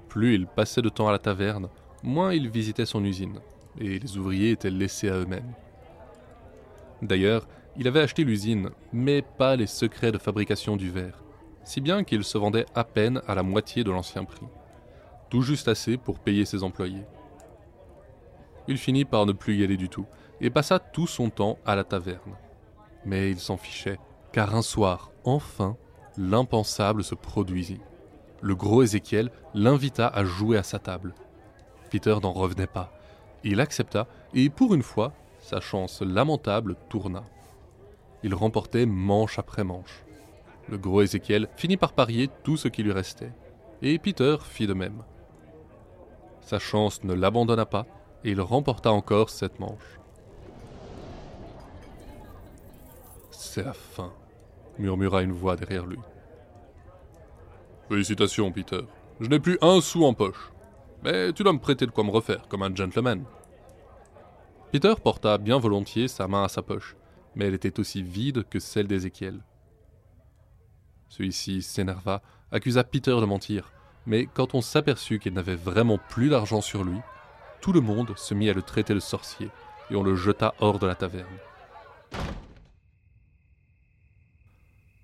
Plus 0.09 0.35
il 0.35 0.47
passait 0.47 0.81
de 0.81 0.89
temps 0.89 1.07
à 1.07 1.11
la 1.11 1.19
taverne, 1.19 1.69
moins 2.03 2.33
il 2.33 2.49
visitait 2.49 2.85
son 2.85 3.03
usine, 3.03 3.39
et 3.79 3.99
les 3.99 4.17
ouvriers 4.17 4.51
étaient 4.51 4.69
laissés 4.69 5.09
à 5.09 5.17
eux-mêmes. 5.17 5.53
D'ailleurs, 7.01 7.47
il 7.77 7.87
avait 7.87 8.01
acheté 8.01 8.23
l'usine, 8.23 8.69
mais 8.93 9.21
pas 9.21 9.55
les 9.55 9.67
secrets 9.67 10.11
de 10.11 10.17
fabrication 10.17 10.77
du 10.77 10.89
verre, 10.89 11.21
si 11.63 11.81
bien 11.81 12.03
qu'il 12.03 12.23
se 12.23 12.37
vendait 12.37 12.65
à 12.73 12.83
peine 12.83 13.21
à 13.27 13.35
la 13.35 13.43
moitié 13.43 13.83
de 13.83 13.91
l'ancien 13.91 14.23
prix, 14.23 14.47
juste 15.41 15.67
assez 15.67 15.97
pour 15.97 16.19
payer 16.19 16.45
ses 16.45 16.63
employés. 16.63 17.05
Il 18.67 18.77
finit 18.77 19.05
par 19.05 19.25
ne 19.25 19.31
plus 19.31 19.55
y 19.55 19.63
aller 19.63 19.77
du 19.77 19.89
tout, 19.89 20.05
et 20.41 20.49
passa 20.49 20.79
tout 20.79 21.07
son 21.07 21.29
temps 21.29 21.57
à 21.65 21.75
la 21.75 21.83
taverne. 21.83 22.35
Mais 23.05 23.29
il 23.29 23.39
s'en 23.39 23.57
fichait, 23.57 23.99
car 24.31 24.55
un 24.55 24.61
soir, 24.61 25.11
enfin, 25.23 25.77
l'impensable 26.17 27.03
se 27.03 27.15
produisit. 27.15 27.81
Le 28.41 28.55
gros 28.55 28.83
Ézéchiel 28.83 29.31
l'invita 29.53 30.07
à 30.07 30.25
jouer 30.25 30.57
à 30.57 30.63
sa 30.63 30.79
table. 30.79 31.13
Peter 31.89 32.15
n'en 32.21 32.33
revenait 32.33 32.67
pas. 32.67 32.91
Il 33.43 33.59
accepta, 33.59 34.07
et 34.33 34.49
pour 34.49 34.73
une 34.73 34.83
fois, 34.83 35.13
sa 35.39 35.61
chance 35.61 36.01
lamentable 36.01 36.75
tourna 36.89 37.23
il 38.25 38.33
remportait 38.33 38.87
manche 38.87 39.37
après 39.37 39.63
manche. 39.63 40.03
Le 40.67 40.79
gros 40.79 41.03
Ézéchiel 41.03 41.47
finit 41.55 41.77
par 41.77 41.93
parier 41.93 42.27
tout 42.43 42.57
ce 42.57 42.67
qui 42.67 42.81
lui 42.81 42.91
restait, 42.91 43.31
et 43.83 43.99
Peter 43.99 44.37
fit 44.41 44.65
de 44.65 44.73
même. 44.73 45.03
Sa 46.45 46.59
chance 46.59 47.03
ne 47.03 47.13
l'abandonna 47.13 47.65
pas, 47.65 47.87
et 48.23 48.31
il 48.31 48.39
remporta 48.39 48.91
encore 48.91 49.31
cette 49.31 49.59
manche. 49.59 49.99
C'est 53.31 53.63
la 53.63 53.73
fin, 53.73 54.13
murmura 54.77 55.23
une 55.23 55.31
voix 55.31 55.55
derrière 55.55 55.87
lui. 55.87 55.99
Félicitations, 57.89 58.51
Peter. 58.51 58.81
Je 59.19 59.27
n'ai 59.27 59.39
plus 59.39 59.57
un 59.61 59.81
sou 59.81 60.05
en 60.05 60.13
poche. 60.13 60.51
Mais 61.03 61.33
tu 61.33 61.43
dois 61.43 61.53
me 61.53 61.59
prêter 61.59 61.85
de 61.85 61.91
quoi 61.91 62.03
me 62.03 62.11
refaire, 62.11 62.47
comme 62.47 62.63
un 62.63 62.73
gentleman. 62.75 63.23
Peter 64.71 64.93
porta 65.01 65.37
bien 65.37 65.57
volontiers 65.57 66.07
sa 66.07 66.27
main 66.27 66.43
à 66.43 66.47
sa 66.47 66.61
poche, 66.61 66.95
mais 67.35 67.45
elle 67.45 67.53
était 67.53 67.79
aussi 67.79 68.03
vide 68.03 68.47
que 68.49 68.59
celle 68.59 68.87
d'Ézéchiel. 68.87 69.41
Celui-ci 71.09 71.61
s'énerva, 71.61 72.21
accusa 72.51 72.83
Peter 72.83 73.15
de 73.19 73.25
mentir, 73.25 73.71
mais 74.05 74.27
quand 74.33 74.53
on 74.55 74.61
s'aperçut 74.61 75.19
qu'il 75.19 75.33
n'avait 75.33 75.55
vraiment 75.55 75.97
plus 75.97 76.29
d'argent 76.29 76.61
sur 76.61 76.83
lui, 76.83 76.97
tout 77.61 77.73
le 77.73 77.81
monde 77.81 78.15
se 78.17 78.33
mit 78.33 78.49
à 78.49 78.53
le 78.53 78.61
traiter 78.61 78.93
de 78.93 78.99
sorcier, 78.99 79.49
et 79.89 79.95
on 79.95 80.03
le 80.03 80.15
jeta 80.15 80.53
hors 80.59 80.79
de 80.79 80.87
la 80.87 80.95
taverne. 80.95 81.37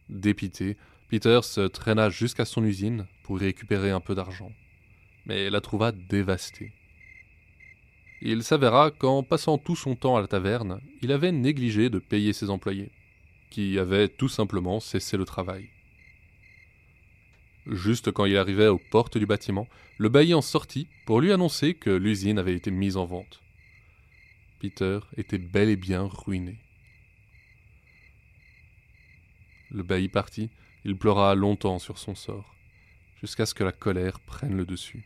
Dépité, 0.09 0.77
Peter 1.09 1.39
se 1.43 1.61
traîna 1.61 2.09
jusqu'à 2.09 2.45
son 2.45 2.63
usine 2.63 3.07
pour 3.23 3.41
y 3.41 3.45
récupérer 3.45 3.91
un 3.91 3.99
peu 3.99 4.15
d'argent, 4.15 4.51
mais 5.25 5.49
la 5.49 5.61
trouva 5.61 5.91
dévastée. 5.91 6.73
Il 8.21 8.43
s'avéra 8.43 8.91
qu'en 8.91 9.23
passant 9.23 9.57
tout 9.57 9.75
son 9.75 9.95
temps 9.95 10.15
à 10.15 10.21
la 10.21 10.27
taverne, 10.27 10.79
il 11.01 11.11
avait 11.11 11.31
négligé 11.31 11.89
de 11.89 11.97
payer 11.97 12.33
ses 12.33 12.51
employés, 12.51 12.91
qui 13.49 13.79
avaient 13.79 14.09
tout 14.09 14.29
simplement 14.29 14.79
cessé 14.79 15.17
le 15.17 15.25
travail. 15.25 15.69
Juste 17.67 18.11
quand 18.11 18.25
il 18.25 18.37
arrivait 18.37 18.67
aux 18.67 18.79
portes 18.79 19.17
du 19.17 19.25
bâtiment, 19.25 19.67
le 19.97 20.09
bailli 20.09 20.33
en 20.33 20.41
sortit 20.41 20.87
pour 21.05 21.21
lui 21.21 21.31
annoncer 21.31 21.75
que 21.75 21.91
l'usine 21.91 22.39
avait 22.39 22.55
été 22.55 22.71
mise 22.71 22.97
en 22.97 23.05
vente. 23.05 23.41
Peter 24.59 24.99
était 25.17 25.37
bel 25.37 25.69
et 25.69 25.75
bien 25.75 26.03
ruiné. 26.03 26.57
Le 29.69 29.83
bailli 29.83 30.09
partit, 30.09 30.49
il 30.85 30.97
pleura 30.97 31.33
longtemps 31.35 31.79
sur 31.79 31.97
son 31.97 32.15
sort, 32.15 32.55
jusqu'à 33.21 33.45
ce 33.45 33.53
que 33.53 33.63
la 33.63 33.71
colère 33.71 34.19
prenne 34.19 34.57
le 34.57 34.65
dessus. 34.65 35.05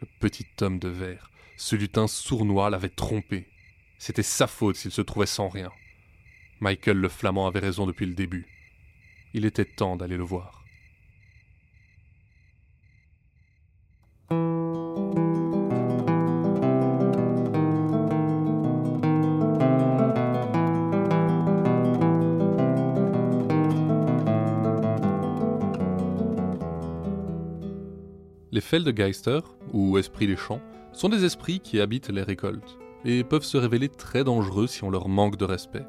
Le 0.00 0.06
petit 0.20 0.46
homme 0.60 0.78
de 0.78 0.88
verre, 0.88 1.30
ce 1.56 1.74
lutin 1.74 2.06
sournois 2.06 2.70
l'avait 2.70 2.88
trompé. 2.88 3.48
C'était 3.98 4.22
sa 4.22 4.46
faute 4.46 4.76
s'il 4.76 4.92
se 4.92 5.02
trouvait 5.02 5.26
sans 5.26 5.48
rien. 5.48 5.72
Michael 6.60 6.98
le 6.98 7.08
Flamand 7.08 7.48
avait 7.48 7.58
raison 7.58 7.86
depuis 7.86 8.06
le 8.06 8.14
début. 8.14 8.46
Il 9.34 9.44
était 9.44 9.64
temps 9.64 9.96
d'aller 9.96 10.16
le 10.16 10.24
voir. 10.24 10.57
Les 28.58 28.62
Feldgeister, 28.62 29.38
ou 29.72 29.98
esprits 29.98 30.26
des 30.26 30.34
champs, 30.34 30.60
sont 30.92 31.08
des 31.08 31.24
esprits 31.24 31.60
qui 31.60 31.80
habitent 31.80 32.08
les 32.08 32.24
récoltes, 32.24 32.76
et 33.04 33.22
peuvent 33.22 33.44
se 33.44 33.56
révéler 33.56 33.88
très 33.88 34.24
dangereux 34.24 34.66
si 34.66 34.82
on 34.82 34.90
leur 34.90 35.08
manque 35.08 35.36
de 35.36 35.44
respect. 35.44 35.86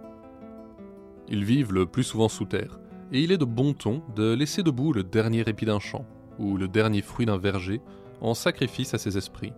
Ils 1.29 1.43
vivent 1.43 1.73
le 1.73 1.87
plus 1.87 2.03
souvent 2.03 2.29
sous 2.29 2.45
terre, 2.45 2.79
et 3.11 3.23
il 3.23 3.31
est 3.31 3.39
de 3.39 3.45
bon 3.45 3.73
ton 3.73 4.03
de 4.15 4.35
laisser 4.35 4.61
debout 4.61 4.93
le 4.93 5.03
dernier 5.03 5.39
épi 5.47 5.65
d'un 5.65 5.79
champ, 5.79 6.05
ou 6.37 6.57
le 6.57 6.67
dernier 6.67 7.01
fruit 7.01 7.25
d'un 7.25 7.39
verger, 7.39 7.81
en 8.21 8.35
sacrifice 8.35 8.93
à 8.93 8.99
ces 8.99 9.17
esprits. 9.17 9.53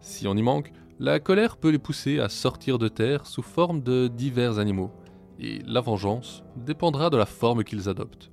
Si 0.00 0.26
on 0.26 0.34
y 0.34 0.42
manque, 0.42 0.72
la 0.98 1.20
colère 1.20 1.58
peut 1.58 1.68
les 1.68 1.78
pousser 1.78 2.20
à 2.20 2.30
sortir 2.30 2.78
de 2.78 2.88
terre 2.88 3.26
sous 3.26 3.42
forme 3.42 3.82
de 3.82 4.08
divers 4.08 4.58
animaux, 4.58 4.92
et 5.38 5.58
la 5.66 5.82
vengeance 5.82 6.42
dépendra 6.56 7.10
de 7.10 7.18
la 7.18 7.26
forme 7.26 7.64
qu'ils 7.64 7.90
adoptent. 7.90 8.30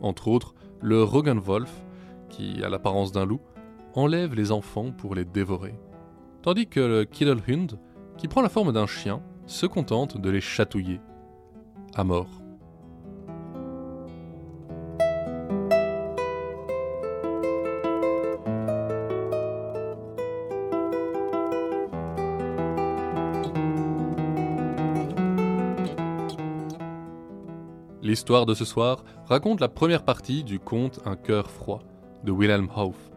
Entre 0.00 0.28
autres, 0.28 0.54
le 0.80 1.02
Rogenwolf, 1.02 1.72
qui 2.32 2.64
a 2.64 2.68
l'apparence 2.68 3.12
d'un 3.12 3.24
loup, 3.24 3.40
enlève 3.94 4.34
les 4.34 4.50
enfants 4.50 4.90
pour 4.90 5.14
les 5.14 5.24
dévorer. 5.24 5.74
Tandis 6.42 6.66
que 6.66 6.80
le 6.80 7.04
Kittlehund, 7.04 7.78
qui 8.16 8.26
prend 8.26 8.42
la 8.42 8.48
forme 8.48 8.72
d'un 8.72 8.86
chien, 8.86 9.22
se 9.46 9.66
contente 9.66 10.20
de 10.20 10.30
les 10.30 10.40
chatouiller. 10.40 11.00
À 11.94 12.02
mort. 12.02 12.42
L'histoire 28.02 28.46
de 28.46 28.54
ce 28.54 28.64
soir 28.64 29.04
raconte 29.26 29.60
la 29.60 29.68
première 29.68 30.04
partie 30.04 30.42
du 30.42 30.58
conte 30.58 31.00
Un 31.04 31.16
cœur 31.16 31.50
froid, 31.50 31.82
de 32.24 32.32
Wilhelm 32.32 32.68
Hauff, 32.76 33.10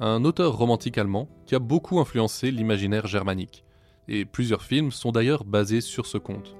un 0.00 0.24
auteur 0.24 0.56
romantique 0.56 0.98
allemand 0.98 1.28
qui 1.46 1.54
a 1.54 1.58
beaucoup 1.58 1.98
influencé 1.98 2.50
l'imaginaire 2.50 3.06
germanique, 3.06 3.64
et 4.08 4.24
plusieurs 4.24 4.62
films 4.62 4.90
sont 4.90 5.12
d'ailleurs 5.12 5.44
basés 5.44 5.80
sur 5.80 6.06
ce 6.06 6.18
conte. 6.18 6.56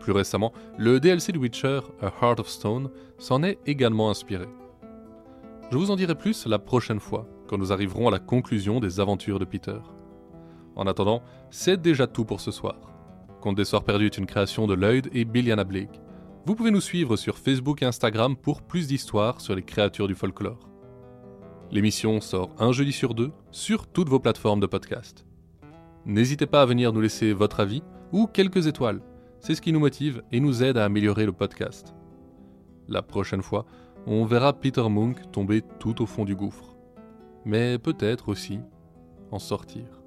Plus 0.00 0.12
récemment, 0.12 0.52
le 0.76 1.00
DLC 1.00 1.32
de 1.32 1.38
Witcher, 1.38 1.80
A 2.00 2.06
Heart 2.06 2.40
of 2.40 2.48
Stone, 2.48 2.90
s'en 3.18 3.42
est 3.42 3.58
également 3.66 4.10
inspiré. 4.10 4.46
Je 5.70 5.76
vous 5.76 5.90
en 5.90 5.96
dirai 5.96 6.14
plus 6.14 6.46
la 6.46 6.58
prochaine 6.58 7.00
fois, 7.00 7.26
quand 7.46 7.58
nous 7.58 7.72
arriverons 7.72 8.08
à 8.08 8.10
la 8.10 8.18
conclusion 8.18 8.80
des 8.80 9.00
aventures 9.00 9.38
de 9.38 9.44
Peter. 9.44 9.78
En 10.76 10.86
attendant, 10.86 11.22
c'est 11.50 11.80
déjà 11.80 12.06
tout 12.06 12.24
pour 12.24 12.40
ce 12.40 12.50
soir. 12.50 12.76
Conte 13.40 13.56
des 13.56 13.64
Soirs 13.64 13.84
Perdus 13.84 14.06
est 14.06 14.18
une 14.18 14.26
création 14.26 14.66
de 14.66 14.74
Lloyd 14.74 15.08
et 15.12 15.24
Billiana 15.24 15.64
Blake. 15.64 16.00
Vous 16.46 16.54
pouvez 16.54 16.70
nous 16.70 16.80
suivre 16.80 17.16
sur 17.16 17.38
Facebook 17.38 17.82
et 17.82 17.86
Instagram 17.86 18.36
pour 18.36 18.62
plus 18.62 18.86
d'histoires 18.86 19.40
sur 19.40 19.54
les 19.54 19.62
créatures 19.62 20.08
du 20.08 20.14
folklore. 20.14 20.67
L'émission 21.70 22.22
sort 22.22 22.50
un 22.58 22.72
jeudi 22.72 22.92
sur 22.92 23.12
deux 23.12 23.30
sur 23.50 23.86
toutes 23.86 24.08
vos 24.08 24.20
plateformes 24.20 24.60
de 24.60 24.66
podcast. 24.66 25.26
N'hésitez 26.06 26.46
pas 26.46 26.62
à 26.62 26.66
venir 26.66 26.94
nous 26.94 27.02
laisser 27.02 27.34
votre 27.34 27.60
avis 27.60 27.82
ou 28.10 28.26
quelques 28.26 28.66
étoiles. 28.66 29.02
C'est 29.40 29.54
ce 29.54 29.60
qui 29.60 29.72
nous 29.72 29.80
motive 29.80 30.22
et 30.32 30.40
nous 30.40 30.62
aide 30.62 30.78
à 30.78 30.86
améliorer 30.86 31.26
le 31.26 31.32
podcast. 31.32 31.94
La 32.88 33.02
prochaine 33.02 33.42
fois, 33.42 33.66
on 34.06 34.24
verra 34.24 34.54
Peter 34.54 34.88
Munk 34.88 35.30
tomber 35.30 35.62
tout 35.78 36.00
au 36.00 36.06
fond 36.06 36.24
du 36.24 36.34
gouffre. 36.34 36.74
Mais 37.44 37.78
peut-être 37.78 38.30
aussi 38.30 38.60
en 39.30 39.38
sortir. 39.38 39.97